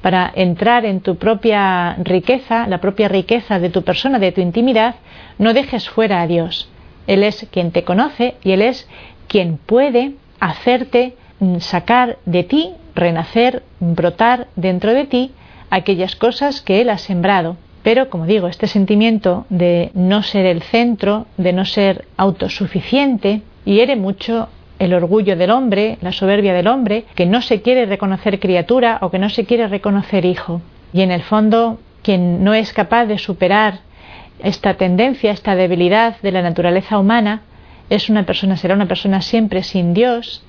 para 0.00 0.30
entrar 0.34 0.84
en 0.84 1.00
tu 1.00 1.16
propia 1.16 1.94
riqueza, 1.94 2.66
la 2.66 2.78
propia 2.78 3.08
riqueza 3.08 3.58
de 3.58 3.70
tu 3.70 3.82
persona, 3.82 4.18
de 4.18 4.32
tu 4.32 4.40
intimidad, 4.40 4.96
no 5.38 5.54
dejes 5.54 5.88
fuera 5.88 6.22
a 6.22 6.26
Dios. 6.26 6.68
Él 7.06 7.24
es 7.24 7.46
quien 7.50 7.72
te 7.72 7.84
conoce 7.84 8.36
y 8.44 8.52
Él 8.52 8.62
es 8.62 8.88
quien 9.26 9.56
puede 9.56 10.12
hacerte 10.40 11.14
mm, 11.40 11.58
sacar 11.58 12.18
de 12.26 12.44
ti, 12.44 12.72
renacer, 12.94 13.62
brotar 13.80 14.48
dentro 14.56 14.94
de 14.94 15.06
ti 15.06 15.32
aquellas 15.70 16.16
cosas 16.16 16.60
que 16.60 16.80
Él 16.80 16.90
ha 16.90 16.98
sembrado. 16.98 17.56
Pero, 17.82 18.10
como 18.10 18.26
digo, 18.26 18.48
este 18.48 18.66
sentimiento 18.66 19.46
de 19.48 19.90
no 19.94 20.22
ser 20.22 20.46
el 20.46 20.62
centro, 20.62 21.26
de 21.36 21.52
no 21.52 21.64
ser 21.64 22.06
autosuficiente, 22.16 23.42
hiere 23.64 23.96
mucho 23.96 24.48
el 24.78 24.94
orgullo 24.94 25.36
del 25.36 25.50
hombre, 25.50 25.98
la 26.00 26.12
soberbia 26.12 26.54
del 26.54 26.68
hombre, 26.68 27.04
que 27.14 27.26
no 27.26 27.42
se 27.42 27.62
quiere 27.62 27.86
reconocer 27.86 28.38
criatura 28.38 28.98
o 29.02 29.10
que 29.10 29.18
no 29.18 29.28
se 29.28 29.44
quiere 29.44 29.68
reconocer 29.68 30.24
hijo. 30.24 30.60
Y 30.92 31.02
en 31.02 31.10
el 31.10 31.22
fondo, 31.22 31.78
quien 32.02 32.44
no 32.44 32.54
es 32.54 32.72
capaz 32.72 33.06
de 33.06 33.18
superar 33.18 33.80
esta 34.40 34.74
tendencia, 34.74 35.32
esta 35.32 35.56
debilidad 35.56 36.20
de 36.22 36.32
la 36.32 36.42
naturaleza 36.42 36.98
humana, 36.98 37.42
es 37.90 38.08
una 38.08 38.24
persona, 38.24 38.56
será 38.56 38.74
una 38.74 38.86
persona 38.86 39.20
siempre 39.20 39.62
sin 39.62 39.94
Dios 39.94 40.44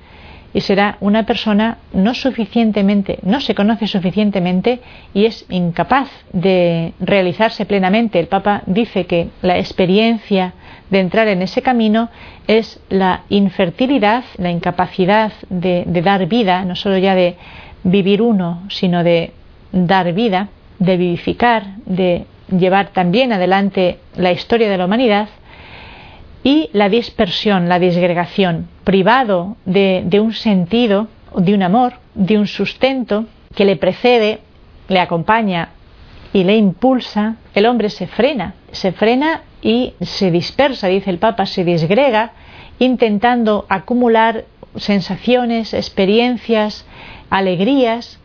y 0.52 0.60
será 0.60 0.96
una 1.00 1.24
persona 1.24 1.78
no 1.92 2.14
suficientemente, 2.14 3.18
no 3.22 3.40
se 3.40 3.54
conoce 3.54 3.86
suficientemente 3.86 4.80
y 5.14 5.26
es 5.26 5.46
incapaz 5.48 6.08
de 6.32 6.92
realizarse 7.00 7.66
plenamente. 7.66 8.18
El 8.18 8.26
Papa 8.26 8.62
dice 8.66 9.06
que 9.06 9.28
la 9.42 9.58
experiencia 9.58 10.54
de 10.90 11.00
entrar 11.00 11.28
en 11.28 11.42
ese 11.42 11.62
camino 11.62 12.10
es 12.46 12.80
la 12.88 13.22
infertilidad, 13.28 14.24
la 14.36 14.50
incapacidad 14.50 15.32
de, 15.48 15.84
dar 16.02 16.26
vida, 16.26 16.64
no 16.64 16.76
solo 16.76 16.98
ya 16.98 17.14
de 17.14 17.36
vivir 17.84 18.20
uno, 18.20 18.62
sino 18.68 19.02
de 19.04 19.32
dar 19.72 20.12
vida, 20.12 20.48
de 20.78 20.96
vivificar, 20.96 21.76
de 21.86 22.24
llevar 22.50 22.88
también 22.88 23.32
adelante 23.32 23.98
la 24.16 24.32
historia 24.32 24.68
de 24.68 24.78
la 24.78 24.86
humanidad 24.86 25.28
y 26.42 26.70
la 26.72 26.88
dispersión, 26.88 27.68
la 27.68 27.78
disgregación, 27.78 28.68
privado 28.82 29.56
de, 29.66 30.02
de, 30.04 30.20
un 30.20 30.32
sentido, 30.32 31.06
de 31.36 31.54
un 31.54 31.62
amor, 31.62 31.94
de 32.14 32.38
un 32.38 32.46
sustento 32.46 33.26
que 33.54 33.64
le 33.64 33.76
precede, 33.76 34.40
le 34.88 34.98
acompaña 34.98 35.68
y 36.32 36.44
le 36.44 36.56
impulsa, 36.56 37.36
el 37.54 37.66
hombre 37.66 37.90
se 37.90 38.06
frena, 38.06 38.54
se 38.72 38.92
frena 38.92 39.42
y 39.62 39.94
se 40.00 40.30
dispersa, 40.30 40.88
dice 40.88 41.10
el 41.10 41.18
Papa, 41.18 41.46
se 41.46 41.64
disgrega, 41.64 42.32
intentando 42.78 43.66
acumular 43.68 44.44
sensaciones, 44.76 45.74
experiencias, 45.74 46.86
alegrías 47.28 48.18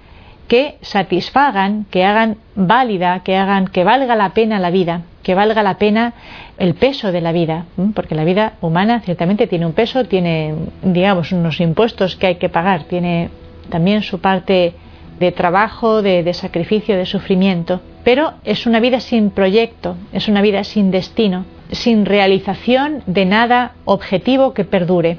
que 0.48 0.78
satisfagan, 0.82 1.86
que 1.90 2.06
hagan 2.06 2.38
válida, 2.56 3.22
que 3.24 3.36
hagan 3.36 3.68
que 3.68 3.84
valga 3.84 4.16
la 4.16 4.30
pena 4.30 4.60
la 4.60 4.70
vida, 4.70 5.02
que 5.24 5.34
valga 5.34 5.64
la 5.64 5.78
pena 5.78 6.14
el 6.58 6.76
peso 6.76 7.12
de 7.12 7.22
la 7.22 7.32
vida, 7.32 7.66
porque 7.96 8.16
la 8.16 8.24
vida 8.24 8.54
humana 8.62 9.02
ciertamente 9.02 9.48
tiene 9.48 9.66
un 9.66 9.74
peso, 9.74 10.06
tiene, 10.06 10.54
digamos, 10.84 11.32
unos 11.32 11.60
impuestos 11.60 12.16
que 12.16 12.28
hay 12.28 12.36
que 12.36 12.50
pagar, 12.50 12.84
tiene 12.84 13.30
también 13.70 14.04
su 14.04 14.22
parte 14.22 14.76
de 15.20 15.32
trabajo, 15.32 16.02
de, 16.04 16.24
de 16.24 16.34
sacrificio, 16.34 16.96
de 16.96 17.08
sufrimiento, 17.08 17.82
pero 18.06 18.36
es 18.46 18.68
una 18.68 18.80
vida 18.80 19.00
sin 19.00 19.32
proyecto, 19.32 19.98
es 20.14 20.28
una 20.28 20.44
vida 20.44 20.64
sin 20.64 20.92
destino, 20.92 21.44
sin 21.72 22.06
realización 22.06 23.02
de 23.08 23.26
nada 23.26 23.74
objetivo 23.84 24.54
que 24.54 24.64
perdure. 24.64 25.18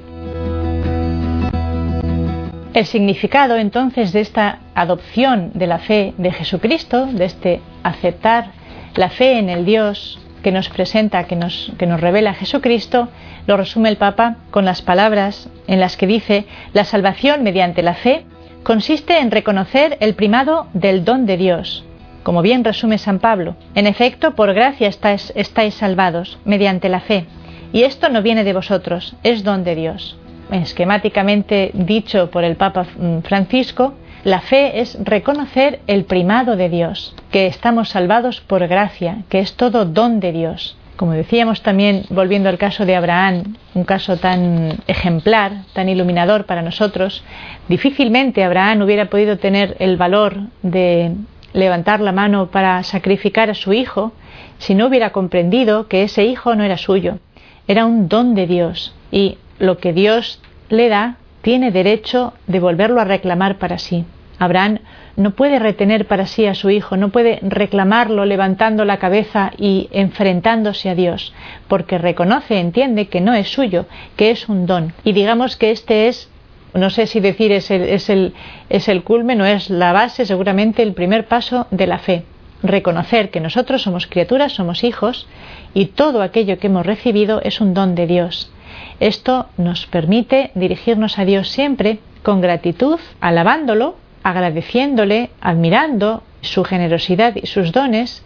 El 2.72 2.86
significado 2.86 3.56
entonces 3.56 4.12
de 4.12 4.20
esta 4.20 4.60
adopción 4.74 5.50
de 5.54 5.66
la 5.66 5.78
fe 5.78 6.14
de 6.16 6.30
Jesucristo, 6.30 7.06
de 7.06 7.24
este 7.24 7.60
aceptar 7.82 8.52
la 8.94 9.10
fe 9.10 9.38
en 9.38 9.48
el 9.48 9.64
Dios 9.64 10.20
que 10.44 10.52
nos 10.52 10.68
presenta, 10.68 11.24
que 11.24 11.34
nos, 11.34 11.72
que 11.78 11.86
nos 11.86 12.00
revela 12.00 12.34
Jesucristo, 12.34 13.08
lo 13.48 13.56
resume 13.56 13.88
el 13.88 13.96
Papa 13.96 14.36
con 14.52 14.64
las 14.64 14.80
palabras 14.80 15.48
en 15.66 15.80
las 15.80 15.96
que 15.96 16.06
dice, 16.06 16.46
la 16.72 16.84
salvación 16.84 17.42
mediante 17.42 17.82
la 17.82 17.94
fe 17.94 18.26
consiste 18.62 19.18
en 19.18 19.32
reconocer 19.32 19.96
el 19.98 20.14
primado 20.14 20.68
del 20.72 21.04
don 21.04 21.26
de 21.26 21.36
Dios, 21.36 21.85
como 22.26 22.42
bien 22.42 22.64
resume 22.64 22.98
San 22.98 23.20
Pablo. 23.20 23.54
En 23.76 23.86
efecto, 23.86 24.34
por 24.34 24.52
gracia 24.52 24.88
estáis, 24.88 25.32
estáis 25.36 25.74
salvados, 25.74 26.40
mediante 26.44 26.88
la 26.88 26.98
fe, 26.98 27.24
y 27.72 27.84
esto 27.84 28.08
no 28.08 28.20
viene 28.20 28.42
de 28.42 28.52
vosotros, 28.52 29.14
es 29.22 29.44
don 29.44 29.62
de 29.62 29.76
Dios 29.76 30.18
esquemáticamente 30.50 31.70
dicho 31.74 32.30
por 32.30 32.44
el 32.44 32.56
Papa 32.56 32.86
Francisco, 33.24 33.94
la 34.24 34.40
fe 34.40 34.80
es 34.80 34.98
reconocer 35.02 35.80
el 35.86 36.04
primado 36.04 36.56
de 36.56 36.68
Dios, 36.68 37.14
que 37.30 37.46
estamos 37.46 37.90
salvados 37.90 38.40
por 38.40 38.66
gracia, 38.66 39.18
que 39.28 39.38
es 39.38 39.54
todo 39.54 39.84
don 39.84 40.20
de 40.20 40.32
Dios. 40.32 40.76
Como 40.96 41.12
decíamos 41.12 41.62
también, 41.62 42.06
volviendo 42.08 42.48
al 42.48 42.58
caso 42.58 42.86
de 42.86 42.96
Abraham, 42.96 43.56
un 43.74 43.84
caso 43.84 44.16
tan 44.16 44.78
ejemplar, 44.86 45.52
tan 45.74 45.88
iluminador 45.88 46.46
para 46.46 46.62
nosotros, 46.62 47.22
difícilmente 47.68 48.42
Abraham 48.42 48.82
hubiera 48.82 49.06
podido 49.06 49.36
tener 49.36 49.76
el 49.78 49.96
valor 49.98 50.36
de 50.62 51.12
levantar 51.56 52.00
la 52.00 52.12
mano 52.12 52.48
para 52.50 52.82
sacrificar 52.82 53.50
a 53.50 53.54
su 53.54 53.72
hijo 53.72 54.12
si 54.58 54.74
no 54.74 54.86
hubiera 54.86 55.10
comprendido 55.10 55.88
que 55.88 56.02
ese 56.02 56.24
hijo 56.24 56.54
no 56.54 56.62
era 56.62 56.76
suyo, 56.76 57.18
era 57.66 57.86
un 57.86 58.08
don 58.08 58.34
de 58.34 58.46
Dios 58.46 58.94
y 59.10 59.38
lo 59.58 59.78
que 59.78 59.92
Dios 59.92 60.40
le 60.68 60.88
da, 60.88 61.16
tiene 61.40 61.70
derecho 61.70 62.34
de 62.46 62.60
volverlo 62.60 63.00
a 63.00 63.04
reclamar 63.04 63.56
para 63.56 63.78
sí. 63.78 64.04
Abraham 64.38 64.80
no 65.16 65.30
puede 65.30 65.58
retener 65.58 66.06
para 66.06 66.26
sí 66.26 66.44
a 66.44 66.54
su 66.54 66.68
hijo, 66.68 66.98
no 66.98 67.08
puede 67.08 67.38
reclamarlo 67.40 68.26
levantando 68.26 68.84
la 68.84 68.98
cabeza 68.98 69.52
y 69.56 69.88
enfrentándose 69.92 70.90
a 70.90 70.94
Dios, 70.94 71.32
porque 71.68 71.96
reconoce, 71.96 72.58
entiende 72.60 73.06
que 73.06 73.22
no 73.22 73.32
es 73.32 73.48
suyo, 73.48 73.86
que 74.16 74.30
es 74.30 74.50
un 74.50 74.66
don. 74.66 74.92
Y 75.04 75.12
digamos 75.12 75.56
que 75.56 75.70
este 75.70 76.08
es, 76.08 76.28
no 76.76 76.90
sé 76.90 77.06
si 77.06 77.20
decir 77.20 77.52
es 77.52 77.70
el, 77.70 77.82
es 77.82 78.10
el, 78.10 78.34
es 78.68 78.88
el 78.88 79.02
culmen 79.02 79.40
o 79.40 79.46
es 79.46 79.70
la 79.70 79.92
base, 79.92 80.26
seguramente 80.26 80.82
el 80.82 80.92
primer 80.92 81.26
paso 81.26 81.66
de 81.70 81.86
la 81.86 81.98
fe. 81.98 82.24
Reconocer 82.62 83.30
que 83.30 83.40
nosotros 83.40 83.82
somos 83.82 84.06
criaturas, 84.06 84.52
somos 84.52 84.82
hijos, 84.84 85.26
y 85.74 85.86
todo 85.86 86.22
aquello 86.22 86.58
que 86.58 86.66
hemos 86.66 86.86
recibido 86.86 87.40
es 87.42 87.60
un 87.60 87.74
don 87.74 87.94
de 87.94 88.06
Dios. 88.06 88.50
Esto 88.98 89.46
nos 89.56 89.86
permite 89.86 90.50
dirigirnos 90.54 91.18
a 91.18 91.24
Dios 91.24 91.48
siempre 91.48 91.98
con 92.22 92.40
gratitud, 92.40 92.98
alabándolo, 93.20 93.96
agradeciéndole, 94.22 95.30
admirando 95.40 96.22
su 96.40 96.64
generosidad 96.64 97.36
y 97.36 97.46
sus 97.46 97.72
dones 97.72 98.24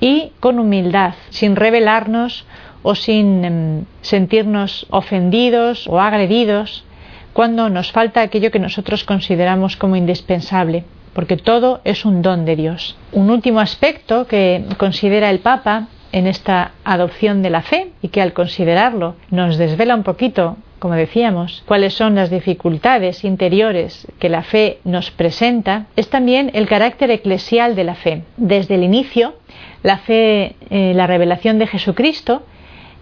y 0.00 0.32
con 0.40 0.58
humildad, 0.58 1.14
sin 1.28 1.54
rebelarnos 1.54 2.46
o 2.82 2.94
sin 2.94 3.44
em, 3.44 3.84
sentirnos 4.00 4.86
ofendidos 4.90 5.86
o 5.86 6.00
agredidos 6.00 6.84
cuando 7.32 7.68
nos 7.68 7.92
falta 7.92 8.22
aquello 8.22 8.50
que 8.50 8.58
nosotros 8.58 9.04
consideramos 9.04 9.76
como 9.76 9.96
indispensable, 9.96 10.84
porque 11.14 11.36
todo 11.36 11.80
es 11.84 12.04
un 12.04 12.22
don 12.22 12.44
de 12.44 12.56
Dios. 12.56 12.96
Un 13.12 13.30
último 13.30 13.60
aspecto 13.60 14.26
que 14.26 14.64
considera 14.78 15.30
el 15.30 15.40
Papa 15.40 15.88
en 16.12 16.26
esta 16.26 16.72
adopción 16.84 17.42
de 17.42 17.50
la 17.50 17.62
fe 17.62 17.92
y 18.02 18.08
que 18.08 18.22
al 18.22 18.32
considerarlo 18.32 19.14
nos 19.30 19.58
desvela 19.58 19.94
un 19.94 20.02
poquito 20.02 20.56
como 20.80 20.94
decíamos, 20.94 21.62
cuáles 21.66 21.92
son 21.92 22.16
las 22.16 22.30
dificultades 22.30 23.22
interiores 23.22 24.08
que 24.18 24.30
la 24.30 24.42
fe 24.42 24.78
nos 24.82 25.10
presenta, 25.10 25.86
es 25.94 26.08
también 26.08 26.50
el 26.54 26.66
carácter 26.66 27.10
eclesial 27.10 27.76
de 27.76 27.84
la 27.84 27.94
fe. 27.94 28.22
Desde 28.38 28.76
el 28.76 28.82
inicio, 28.82 29.34
la 29.82 29.98
fe, 29.98 30.56
eh, 30.70 30.92
la 30.94 31.06
revelación 31.06 31.58
de 31.58 31.66
Jesucristo, 31.66 32.42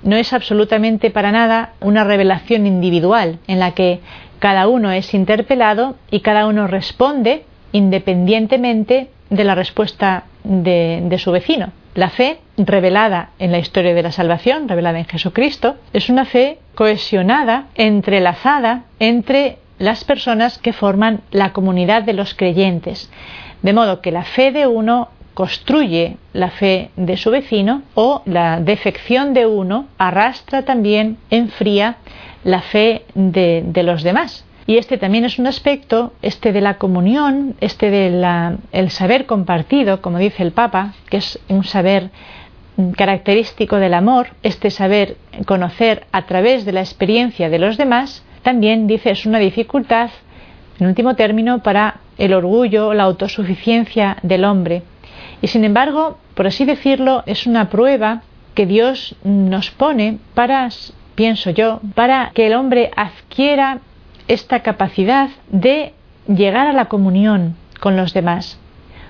no 0.02 0.16
es 0.16 0.32
absolutamente 0.32 1.10
para 1.10 1.32
nada 1.32 1.72
una 1.80 2.04
revelación 2.04 2.66
individual 2.66 3.38
en 3.46 3.58
la 3.58 3.72
que 3.72 4.00
cada 4.38 4.68
uno 4.68 4.92
es 4.92 5.14
interpelado 5.14 5.96
y 6.10 6.20
cada 6.20 6.46
uno 6.46 6.66
responde 6.66 7.44
independientemente 7.72 9.08
de 9.30 9.44
la 9.44 9.54
respuesta 9.54 10.24
de, 10.44 11.16
su 11.18 11.32
vecino. 11.32 11.72
La 11.94 12.10
fe 12.10 12.38
revelada 12.56 13.30
en 13.38 13.52
la 13.52 13.58
historia 13.58 13.94
de 13.94 14.02
la 14.02 14.12
salvación, 14.12 14.68
revelada 14.68 14.98
en 14.98 15.04
Jesucristo, 15.04 15.76
es 15.92 16.08
una 16.08 16.24
fe 16.24 16.58
cohesionada, 16.74 17.66
entrelazada 17.74 18.84
entre 19.00 19.58
las 19.78 20.04
personas 20.04 20.58
que 20.58 20.72
forman 20.72 21.20
la 21.30 21.52
comunidad 21.52 22.02
de 22.02 22.12
los 22.12 22.34
creyentes. 22.34 23.10
De 23.62 23.72
modo 23.72 24.00
que 24.00 24.12
la 24.12 24.24
fe 24.24 24.52
de 24.52 24.66
uno 24.66 25.08
construye 25.38 26.16
la 26.32 26.50
fe 26.50 26.90
de 26.96 27.16
su 27.16 27.30
vecino 27.30 27.82
o 27.94 28.22
la 28.24 28.58
defección 28.58 29.34
de 29.34 29.46
uno 29.46 29.86
arrastra 29.96 30.62
también, 30.64 31.16
enfría 31.30 31.98
la 32.42 32.60
fe 32.60 33.04
de, 33.14 33.62
de 33.64 33.84
los 33.84 34.02
demás. 34.02 34.44
Y 34.66 34.78
este 34.78 34.98
también 34.98 35.24
es 35.24 35.38
un 35.38 35.46
aspecto, 35.46 36.12
este 36.22 36.50
de 36.50 36.60
la 36.60 36.78
comunión, 36.78 37.54
este 37.60 37.88
del 37.88 38.90
saber 38.90 39.26
compartido, 39.26 40.02
como 40.02 40.18
dice 40.18 40.42
el 40.42 40.50
Papa, 40.50 40.94
que 41.08 41.18
es 41.18 41.38
un 41.48 41.62
saber 41.62 42.10
característico 42.96 43.76
del 43.76 43.94
amor, 43.94 44.30
este 44.42 44.72
saber 44.72 45.18
conocer 45.46 46.04
a 46.10 46.26
través 46.26 46.64
de 46.64 46.72
la 46.72 46.80
experiencia 46.80 47.48
de 47.48 47.60
los 47.60 47.76
demás, 47.76 48.24
también 48.42 48.88
dice 48.88 49.12
es 49.12 49.24
una 49.24 49.38
dificultad, 49.38 50.10
en 50.80 50.88
último 50.88 51.14
término, 51.14 51.62
para 51.62 52.00
el 52.18 52.34
orgullo, 52.34 52.92
la 52.92 53.04
autosuficiencia 53.04 54.16
del 54.24 54.44
hombre. 54.44 54.82
Y 55.40 55.48
sin 55.48 55.64
embargo, 55.64 56.18
por 56.34 56.46
así 56.46 56.64
decirlo, 56.64 57.22
es 57.26 57.46
una 57.46 57.70
prueba 57.70 58.22
que 58.54 58.66
Dios 58.66 59.14
nos 59.22 59.70
pone 59.70 60.18
para, 60.34 60.68
pienso 61.14 61.50
yo, 61.50 61.80
para 61.94 62.30
que 62.34 62.46
el 62.46 62.54
hombre 62.54 62.90
adquiera 62.96 63.78
esta 64.26 64.60
capacidad 64.60 65.30
de 65.48 65.94
llegar 66.26 66.66
a 66.66 66.72
la 66.72 66.86
comunión 66.86 67.56
con 67.80 67.96
los 67.96 68.12
demás. 68.12 68.58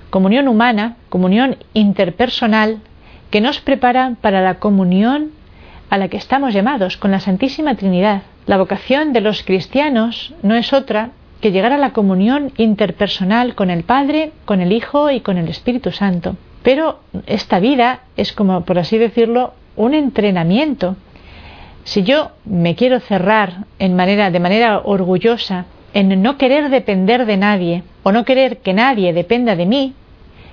Comunión 0.09 0.47
humana, 0.47 0.97
comunión 1.09 1.57
interpersonal, 1.73 2.79
que 3.31 3.41
nos 3.41 3.59
prepara 3.59 4.15
para 4.21 4.41
la 4.41 4.55
comunión 4.55 5.31
a 5.89 5.97
la 5.97 6.07
que 6.07 6.17
estamos 6.17 6.53
llamados 6.53 6.97
con 6.97 7.11
la 7.11 7.19
Santísima 7.19 7.75
Trinidad. 7.75 8.21
La 8.45 8.57
vocación 8.57 9.13
de 9.13 9.21
los 9.21 9.43
cristianos 9.43 10.33
no 10.41 10.55
es 10.55 10.73
otra 10.73 11.11
que 11.41 11.51
llegar 11.51 11.71
a 11.71 11.77
la 11.77 11.93
comunión 11.93 12.51
interpersonal 12.57 13.55
con 13.55 13.69
el 13.69 13.83
Padre, 13.83 14.31
con 14.45 14.61
el 14.61 14.71
Hijo 14.71 15.09
y 15.11 15.21
con 15.21 15.37
el 15.37 15.47
Espíritu 15.47 15.91
Santo. 15.91 16.35
Pero 16.63 16.99
esta 17.25 17.59
vida 17.59 18.01
es 18.17 18.33
como, 18.33 18.65
por 18.65 18.79
así 18.79 18.97
decirlo, 18.97 19.53
un 19.75 19.93
entrenamiento 19.93 20.97
si 21.89 22.03
yo 22.03 22.31
me 22.45 22.75
quiero 22.75 22.99
cerrar 22.99 23.65
en 23.79 23.95
manera, 23.95 24.29
de 24.29 24.39
manera 24.39 24.79
orgullosa 24.83 25.65
en 25.95 26.21
no 26.21 26.37
querer 26.37 26.69
depender 26.69 27.25
de 27.25 27.35
nadie 27.35 27.83
o 28.03 28.11
no 28.11 28.25
querer 28.25 28.57
que 28.57 28.73
nadie 28.73 29.11
dependa 29.11 29.55
de 29.55 29.65
mí, 29.65 29.95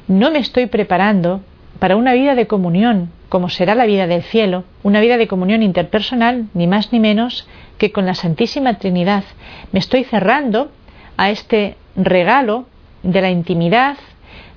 no 0.09 0.31
me 0.31 0.39
estoy 0.39 0.65
preparando 0.65 1.43
para 1.79 1.97
una 1.97 2.15
vida 2.15 2.35
de 2.35 2.47
comunión, 2.47 3.11
como 3.29 3.51
será 3.51 3.75
la 3.75 3.85
vida 3.85 4.07
del 4.07 4.23
cielo, 4.23 4.65
una 4.83 5.01
vida 5.01 5.19
de 5.19 5.29
comunión 5.29 5.63
interpersonal, 5.63 6.47
ni 6.55 6.67
más 6.67 6.91
ni 6.91 7.01
menos 7.01 7.47
que 7.79 7.93
con 7.93 8.07
la 8.07 8.15
Santísima 8.15 8.75
Trinidad. 8.75 9.25
Me 9.73 9.79
estoy 9.79 10.05
cerrando 10.05 10.71
a 11.17 11.31
este 11.31 11.77
regalo 11.97 12.67
de 13.03 13.21
la 13.21 13.31
intimidad, 13.31 13.97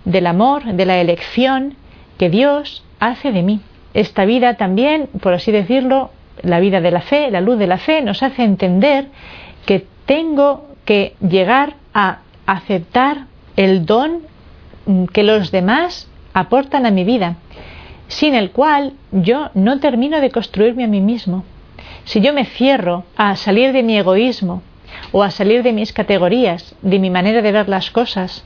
del 0.05 0.27
amor, 0.27 0.63
de 0.63 0.85
la 0.85 0.97
elección 0.97 1.75
que 2.17 2.29
Dios 2.29 2.83
hace 2.99 3.31
de 3.31 3.43
mí. 3.43 3.61
Esta 3.93 4.25
vida 4.25 4.55
también, 4.55 5.07
por 5.21 5.33
así 5.33 5.51
decirlo, 5.51 6.11
la 6.41 6.59
vida 6.59 6.81
de 6.81 6.91
la 6.91 7.01
fe, 7.01 7.31
la 7.31 7.41
luz 7.41 7.57
de 7.59 7.67
la 7.67 7.77
fe, 7.77 8.01
nos 8.01 8.23
hace 8.23 8.43
entender 8.43 9.07
que 9.65 9.85
tengo 10.05 10.67
que 10.85 11.15
llegar 11.21 11.75
a 11.93 12.19
aceptar 12.45 13.25
el 13.55 13.85
don 13.85 14.21
que 15.11 15.23
los 15.23 15.51
demás 15.51 16.09
aportan 16.33 16.85
a 16.85 16.91
mi 16.91 17.03
vida, 17.03 17.35
sin 18.07 18.33
el 18.33 18.51
cual 18.51 18.93
yo 19.11 19.49
no 19.53 19.79
termino 19.79 20.21
de 20.21 20.31
construirme 20.31 20.85
a 20.85 20.87
mí 20.87 21.01
mismo. 21.01 21.43
Si 22.09 22.21
yo 22.21 22.33
me 22.33 22.45
cierro 22.45 23.03
a 23.15 23.35
salir 23.35 23.71
de 23.71 23.83
mi 23.83 23.95
egoísmo 23.95 24.63
o 25.11 25.21
a 25.21 25.29
salir 25.29 25.61
de 25.61 25.73
mis 25.73 25.93
categorías, 25.93 26.73
de 26.81 26.97
mi 26.97 27.11
manera 27.11 27.43
de 27.43 27.51
ver 27.51 27.69
las 27.69 27.91
cosas, 27.91 28.43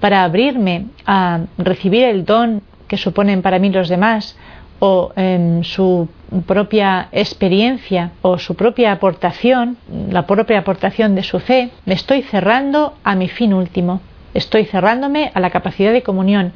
para 0.00 0.24
abrirme 0.24 0.86
a 1.06 1.42
recibir 1.56 2.02
el 2.06 2.24
don 2.24 2.62
que 2.88 2.96
suponen 2.96 3.40
para 3.40 3.60
mí 3.60 3.70
los 3.70 3.88
demás 3.88 4.36
o 4.80 5.12
en 5.14 5.62
su 5.62 6.08
propia 6.44 7.06
experiencia 7.12 8.10
o 8.20 8.36
su 8.38 8.56
propia 8.56 8.90
aportación, 8.90 9.76
la 10.10 10.26
propia 10.26 10.58
aportación 10.58 11.14
de 11.14 11.22
su 11.22 11.38
fe, 11.38 11.70
me 11.86 11.94
estoy 11.94 12.22
cerrando 12.22 12.94
a 13.04 13.14
mi 13.14 13.28
fin 13.28 13.54
último. 13.54 14.00
Estoy 14.34 14.64
cerrándome 14.64 15.30
a 15.34 15.38
la 15.38 15.50
capacidad 15.50 15.92
de 15.92 16.02
comunión, 16.02 16.52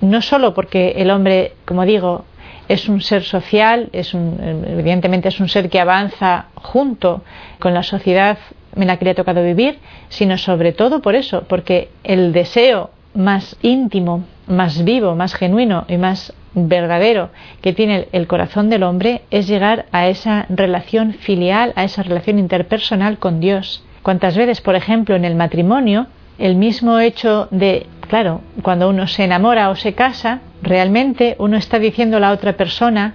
no 0.00 0.22
solo 0.22 0.54
porque 0.54 0.94
el 0.96 1.12
hombre, 1.12 1.52
como 1.64 1.84
digo, 1.84 2.24
es 2.70 2.88
un 2.88 3.00
ser 3.00 3.24
social, 3.24 3.88
es 3.92 4.14
un, 4.14 4.38
evidentemente 4.64 5.28
es 5.28 5.40
un 5.40 5.48
ser 5.48 5.68
que 5.68 5.80
avanza 5.80 6.46
junto 6.54 7.24
con 7.58 7.74
la 7.74 7.82
sociedad 7.82 8.38
en 8.76 8.86
la 8.86 8.96
que 8.96 9.04
le 9.04 9.10
ha 9.10 9.14
tocado 9.16 9.42
vivir, 9.42 9.80
sino 10.08 10.38
sobre 10.38 10.70
todo 10.72 11.02
por 11.02 11.16
eso, 11.16 11.42
porque 11.48 11.88
el 12.04 12.32
deseo 12.32 12.90
más 13.12 13.56
íntimo, 13.62 14.22
más 14.46 14.84
vivo, 14.84 15.16
más 15.16 15.34
genuino 15.34 15.84
y 15.88 15.96
más 15.96 16.32
verdadero 16.54 17.30
que 17.60 17.72
tiene 17.72 18.06
el 18.12 18.28
corazón 18.28 18.70
del 18.70 18.84
hombre 18.84 19.22
es 19.32 19.48
llegar 19.48 19.86
a 19.90 20.06
esa 20.06 20.46
relación 20.48 21.14
filial, 21.14 21.72
a 21.74 21.82
esa 21.82 22.04
relación 22.04 22.38
interpersonal 22.38 23.18
con 23.18 23.40
Dios. 23.40 23.82
¿Cuántas 24.04 24.36
veces, 24.36 24.60
por 24.60 24.76
ejemplo, 24.76 25.16
en 25.16 25.24
el 25.24 25.34
matrimonio, 25.34 26.06
el 26.40 26.56
mismo 26.56 26.98
hecho 26.98 27.48
de, 27.50 27.86
claro, 28.08 28.40
cuando 28.62 28.88
uno 28.88 29.06
se 29.06 29.24
enamora 29.24 29.70
o 29.70 29.76
se 29.76 29.92
casa, 29.92 30.40
realmente 30.62 31.36
uno 31.38 31.56
está 31.56 31.78
diciendo 31.78 32.16
a 32.16 32.20
la 32.20 32.32
otra 32.32 32.54
persona, 32.54 33.14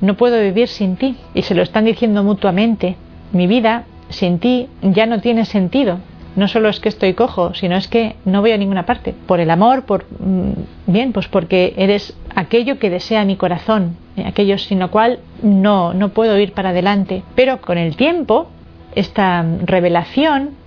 no 0.00 0.16
puedo 0.16 0.40
vivir 0.40 0.68
sin 0.68 0.96
ti, 0.96 1.16
y 1.34 1.42
se 1.42 1.54
lo 1.54 1.62
están 1.62 1.84
diciendo 1.84 2.24
mutuamente, 2.24 2.96
mi 3.32 3.46
vida 3.46 3.84
sin 4.08 4.38
ti 4.38 4.68
ya 4.82 5.06
no 5.06 5.20
tiene 5.20 5.44
sentido, 5.44 5.98
no 6.34 6.48
solo 6.48 6.70
es 6.70 6.80
que 6.80 6.88
estoy 6.88 7.12
cojo, 7.12 7.52
sino 7.54 7.76
es 7.76 7.88
que 7.88 8.16
no 8.24 8.40
voy 8.40 8.52
a 8.52 8.56
ninguna 8.56 8.86
parte. 8.86 9.14
Por 9.26 9.40
el 9.40 9.50
amor, 9.50 9.84
por 9.84 10.04
mm, 10.18 10.52
bien, 10.86 11.12
pues 11.12 11.28
porque 11.28 11.74
eres 11.76 12.16
aquello 12.34 12.78
que 12.78 12.90
desea 12.90 13.24
mi 13.24 13.36
corazón, 13.36 13.96
eh, 14.16 14.24
aquello 14.26 14.56
sin 14.56 14.78
lo 14.78 14.90
cual 14.90 15.18
no, 15.42 15.92
no 15.92 16.08
puedo 16.10 16.38
ir 16.38 16.52
para 16.52 16.70
adelante. 16.70 17.22
Pero 17.34 17.60
con 17.60 17.76
el 17.76 17.96
tiempo, 17.96 18.48
esta 18.94 19.44
revelación, 19.64 20.61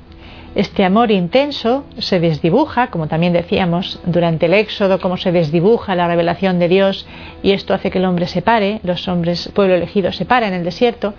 este 0.55 0.85
amor 0.85 1.11
intenso 1.11 1.83
se 1.97 2.21
desdibuja, 2.21 2.87
como 2.87 3.07
también 3.07 3.33
decíamos 3.33 3.99
durante 4.05 4.45
el 4.45 4.53
Éxodo, 4.53 5.01
cómo 5.01 5.17
se 5.17 5.33
desdibuja 5.33 5.95
la 5.95 6.07
revelación 6.07 6.59
de 6.59 6.69
Dios 6.69 7.05
y 7.43 7.51
esto 7.51 7.73
hace 7.73 7.91
que 7.91 7.97
el 7.97 8.05
hombre 8.05 8.25
se 8.25 8.41
pare, 8.41 8.79
los 8.83 9.05
hombres, 9.09 9.51
pueblo 9.53 9.75
elegido, 9.75 10.13
se 10.13 10.23
para 10.23 10.47
en 10.47 10.53
el 10.53 10.63
desierto, 10.63 11.13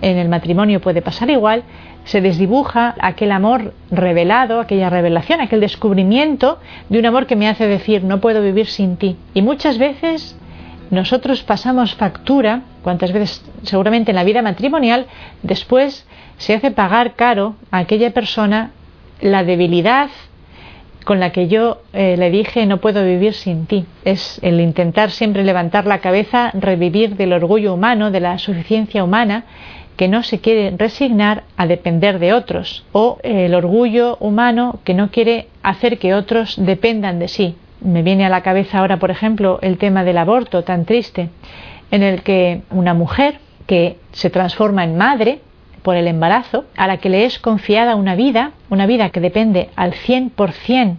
en 0.00 0.16
el 0.16 0.30
matrimonio 0.30 0.80
puede 0.80 1.02
pasar 1.02 1.28
igual, 1.28 1.64
se 2.04 2.22
desdibuja 2.22 2.94
aquel 2.98 3.32
amor 3.32 3.74
revelado, 3.90 4.58
aquella 4.58 4.88
revelación, 4.88 5.42
aquel 5.42 5.60
descubrimiento 5.60 6.58
de 6.88 6.98
un 6.98 7.04
amor 7.04 7.26
que 7.26 7.36
me 7.36 7.46
hace 7.46 7.66
decir 7.66 8.04
no 8.04 8.22
puedo 8.22 8.40
vivir 8.40 8.68
sin 8.68 8.96
ti. 8.96 9.18
Y 9.34 9.42
muchas 9.42 9.76
veces 9.76 10.34
nosotros 10.90 11.42
pasamos 11.42 11.94
factura, 11.94 12.62
cuántas 12.82 13.12
veces 13.12 13.44
seguramente 13.64 14.12
en 14.12 14.16
la 14.16 14.24
vida 14.24 14.40
matrimonial, 14.40 15.06
después 15.42 16.06
se 16.38 16.54
hace 16.54 16.70
pagar 16.70 17.14
caro 17.16 17.56
a 17.70 17.78
aquella 17.78 18.14
persona 18.14 18.70
la 19.20 19.44
debilidad 19.44 20.10
con 21.04 21.20
la 21.20 21.32
que 21.32 21.48
yo 21.48 21.80
eh, 21.94 22.16
le 22.18 22.30
dije 22.30 22.66
no 22.66 22.78
puedo 22.78 23.04
vivir 23.04 23.32
sin 23.32 23.66
ti. 23.66 23.86
Es 24.04 24.38
el 24.42 24.60
intentar 24.60 25.10
siempre 25.10 25.42
levantar 25.42 25.86
la 25.86 26.00
cabeza, 26.00 26.50
revivir 26.52 27.16
del 27.16 27.32
orgullo 27.32 27.72
humano, 27.72 28.10
de 28.10 28.20
la 28.20 28.38
suficiencia 28.38 29.02
humana 29.02 29.44
que 29.96 30.06
no 30.06 30.22
se 30.22 30.40
quiere 30.40 30.72
resignar 30.76 31.42
a 31.56 31.66
depender 31.66 32.20
de 32.20 32.32
otros, 32.32 32.84
o 32.92 33.18
el 33.24 33.52
orgullo 33.54 34.16
humano 34.20 34.78
que 34.84 34.94
no 34.94 35.10
quiere 35.10 35.48
hacer 35.62 35.98
que 35.98 36.14
otros 36.14 36.54
dependan 36.56 37.18
de 37.18 37.26
sí. 37.26 37.56
Me 37.80 38.02
viene 38.02 38.24
a 38.24 38.28
la 38.28 38.42
cabeza 38.42 38.78
ahora, 38.78 38.98
por 38.98 39.10
ejemplo, 39.10 39.58
el 39.60 39.76
tema 39.76 40.04
del 40.04 40.18
aborto 40.18 40.62
tan 40.62 40.84
triste, 40.84 41.30
en 41.90 42.04
el 42.04 42.22
que 42.22 42.62
una 42.70 42.94
mujer 42.94 43.38
que 43.66 43.96
se 44.12 44.30
transforma 44.30 44.84
en 44.84 44.96
madre 44.96 45.40
por 45.88 45.96
el 45.96 46.06
embarazo, 46.06 46.66
a 46.76 46.86
la 46.86 46.98
que 46.98 47.08
le 47.08 47.24
es 47.24 47.38
confiada 47.38 47.96
una 47.96 48.14
vida, 48.14 48.52
una 48.68 48.84
vida 48.84 49.08
que 49.08 49.20
depende 49.20 49.70
al 49.74 49.94
100% 49.94 50.98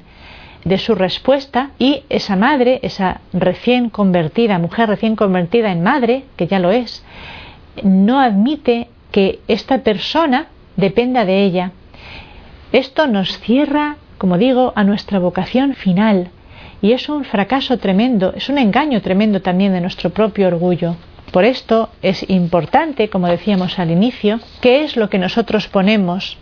de 0.66 0.78
su 0.80 0.96
respuesta 0.96 1.70
y 1.78 2.06
esa 2.10 2.36
madre, 2.36 2.80
esa 2.82 3.22
recién 3.32 3.92
convertida, 3.92 4.58
mujer 4.58 4.90
recién 4.90 5.16
convertida 5.16 5.72
en 5.72 5.84
madre, 5.84 6.24
que 6.38 6.48
ya 6.48 6.58
lo 6.58 6.72
es, 6.72 7.06
no 7.84 8.20
admite 8.20 8.88
que 9.12 9.42
esta 9.48 9.84
persona 9.84 10.48
dependa 10.76 11.24
de 11.24 11.44
ella. 11.44 11.72
Esto 12.72 13.06
nos 13.06 13.38
cierra, 13.42 13.98
como 14.18 14.40
digo, 14.40 14.74
a 14.76 14.84
nuestra 14.84 15.20
vocación 15.20 15.76
final 15.76 16.32
y 16.82 16.94
es 16.94 17.10
un 17.10 17.26
fracaso 17.26 17.78
tremendo, 17.78 18.34
es 18.36 18.50
un 18.50 18.58
engaño 18.58 19.04
tremendo 19.04 19.44
también 19.44 19.72
de 19.72 19.82
nuestro 19.82 20.10
propio 20.10 20.48
orgullo. 20.48 20.96
Por 21.32 21.46
esto 21.46 21.90
es 22.02 22.28
importante, 22.30 23.10
como 23.10 23.28
decíamos 23.28 23.78
al 23.78 23.92
inicio, 23.92 24.40
qué 24.62 24.84
es 24.84 24.98
lo 24.98 25.10
que 25.10 25.20
nosotros 25.20 25.68
ponemos 25.68 26.38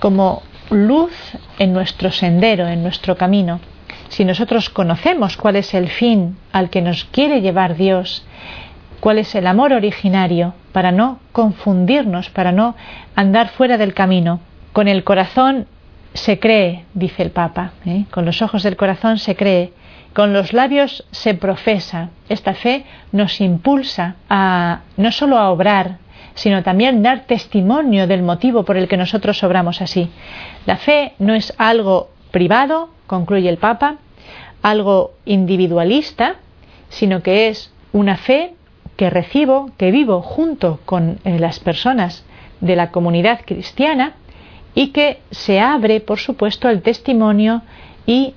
como 0.00 0.42
luz 0.70 1.12
en 1.58 1.72
nuestro 1.72 2.10
sendero, 2.10 2.66
en 2.66 2.82
nuestro 2.82 3.16
camino. 3.16 3.60
Si 4.08 4.24
nosotros 4.24 4.70
conocemos 4.70 5.36
cuál 5.36 5.56
es 5.56 5.74
el 5.74 5.88
fin 5.88 6.36
al 6.52 6.70
que 6.70 6.82
nos 6.82 7.04
quiere 7.04 7.40
llevar 7.40 7.76
Dios, 7.76 8.24
cuál 9.00 9.18
es 9.18 9.34
el 9.34 9.46
amor 9.46 9.72
originario, 9.72 10.54
para 10.72 10.92
no 10.92 11.20
confundirnos, 11.32 12.30
para 12.30 12.52
no 12.52 12.74
andar 13.14 13.48
fuera 13.48 13.78
del 13.78 13.94
camino, 13.94 14.40
con 14.72 14.88
el 14.88 15.04
corazón 15.04 15.66
se 16.14 16.38
cree, 16.38 16.84
dice 16.94 17.22
el 17.22 17.30
Papa, 17.30 17.72
¿eh? 17.84 18.04
con 18.10 18.24
los 18.24 18.42
ojos 18.42 18.62
del 18.62 18.76
corazón 18.76 19.18
se 19.18 19.36
cree, 19.36 19.72
con 20.14 20.32
los 20.32 20.52
labios 20.52 21.04
se 21.10 21.34
profesa. 21.34 22.10
Esta 22.28 22.54
fe 22.54 22.84
nos 23.12 23.40
impulsa 23.40 24.16
a 24.28 24.80
no 24.96 25.12
solo 25.12 25.38
a 25.38 25.50
obrar, 25.50 25.98
sino 26.34 26.62
también 26.62 27.02
dar 27.02 27.24
testimonio 27.26 28.06
del 28.06 28.22
motivo 28.22 28.64
por 28.64 28.76
el 28.76 28.88
que 28.88 28.96
nosotros 28.96 29.42
obramos 29.42 29.80
así. 29.80 30.10
La 30.66 30.76
fe 30.76 31.14
no 31.18 31.34
es 31.34 31.52
algo 31.58 32.10
privado, 32.30 32.90
concluye 33.06 33.48
el 33.48 33.58
Papa, 33.58 33.96
algo 34.62 35.12
individualista, 35.24 36.36
sino 36.88 37.22
que 37.22 37.48
es 37.48 37.72
una 37.92 38.16
fe 38.16 38.54
que 38.96 39.10
recibo, 39.10 39.70
que 39.76 39.90
vivo 39.90 40.22
junto 40.22 40.80
con 40.84 41.18
eh, 41.24 41.38
las 41.38 41.60
personas 41.60 42.24
de 42.60 42.76
la 42.76 42.90
comunidad 42.90 43.40
cristiana 43.44 44.14
y 44.74 44.88
que 44.88 45.20
se 45.30 45.60
abre, 45.60 46.00
por 46.00 46.18
supuesto, 46.18 46.68
al 46.68 46.82
testimonio 46.82 47.62
y 48.06 48.34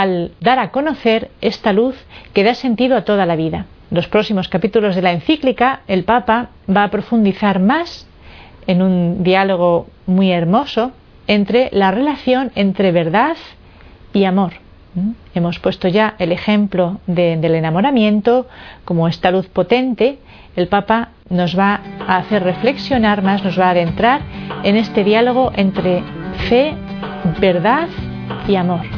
al 0.00 0.30
dar 0.40 0.60
a 0.60 0.70
conocer 0.70 1.30
esta 1.40 1.72
luz 1.72 1.96
que 2.32 2.44
da 2.44 2.54
sentido 2.54 2.96
a 2.96 3.02
toda 3.02 3.26
la 3.26 3.34
vida. 3.34 3.66
En 3.90 3.96
los 3.96 4.06
próximos 4.06 4.48
capítulos 4.48 4.94
de 4.94 5.02
la 5.02 5.10
encíclica, 5.10 5.80
el 5.88 6.04
Papa 6.04 6.50
va 6.68 6.84
a 6.84 6.90
profundizar 6.90 7.58
más 7.58 8.06
en 8.68 8.80
un 8.80 9.24
diálogo 9.24 9.88
muy 10.06 10.30
hermoso 10.30 10.92
entre 11.26 11.68
la 11.72 11.90
relación 11.90 12.52
entre 12.54 12.92
verdad 12.92 13.36
y 14.12 14.22
amor. 14.24 14.52
¿Mm? 14.94 15.10
Hemos 15.34 15.58
puesto 15.58 15.88
ya 15.88 16.14
el 16.20 16.30
ejemplo 16.30 17.00
del 17.08 17.54
enamoramiento 17.56 18.46
como 18.84 19.08
esta 19.08 19.32
luz 19.32 19.48
potente. 19.48 20.18
El 20.54 20.68
Papa 20.68 21.08
nos 21.28 21.58
va 21.58 21.80
a 22.06 22.18
hacer 22.18 22.44
reflexionar 22.44 23.22
más, 23.22 23.42
nos 23.42 23.58
va 23.58 23.66
a 23.66 23.70
adentrar 23.70 24.20
en 24.62 24.76
este 24.76 25.02
diálogo 25.02 25.50
entre 25.56 26.04
fe, 26.48 26.74
verdad 27.40 27.88
y 28.46 28.54
amor. 28.54 28.97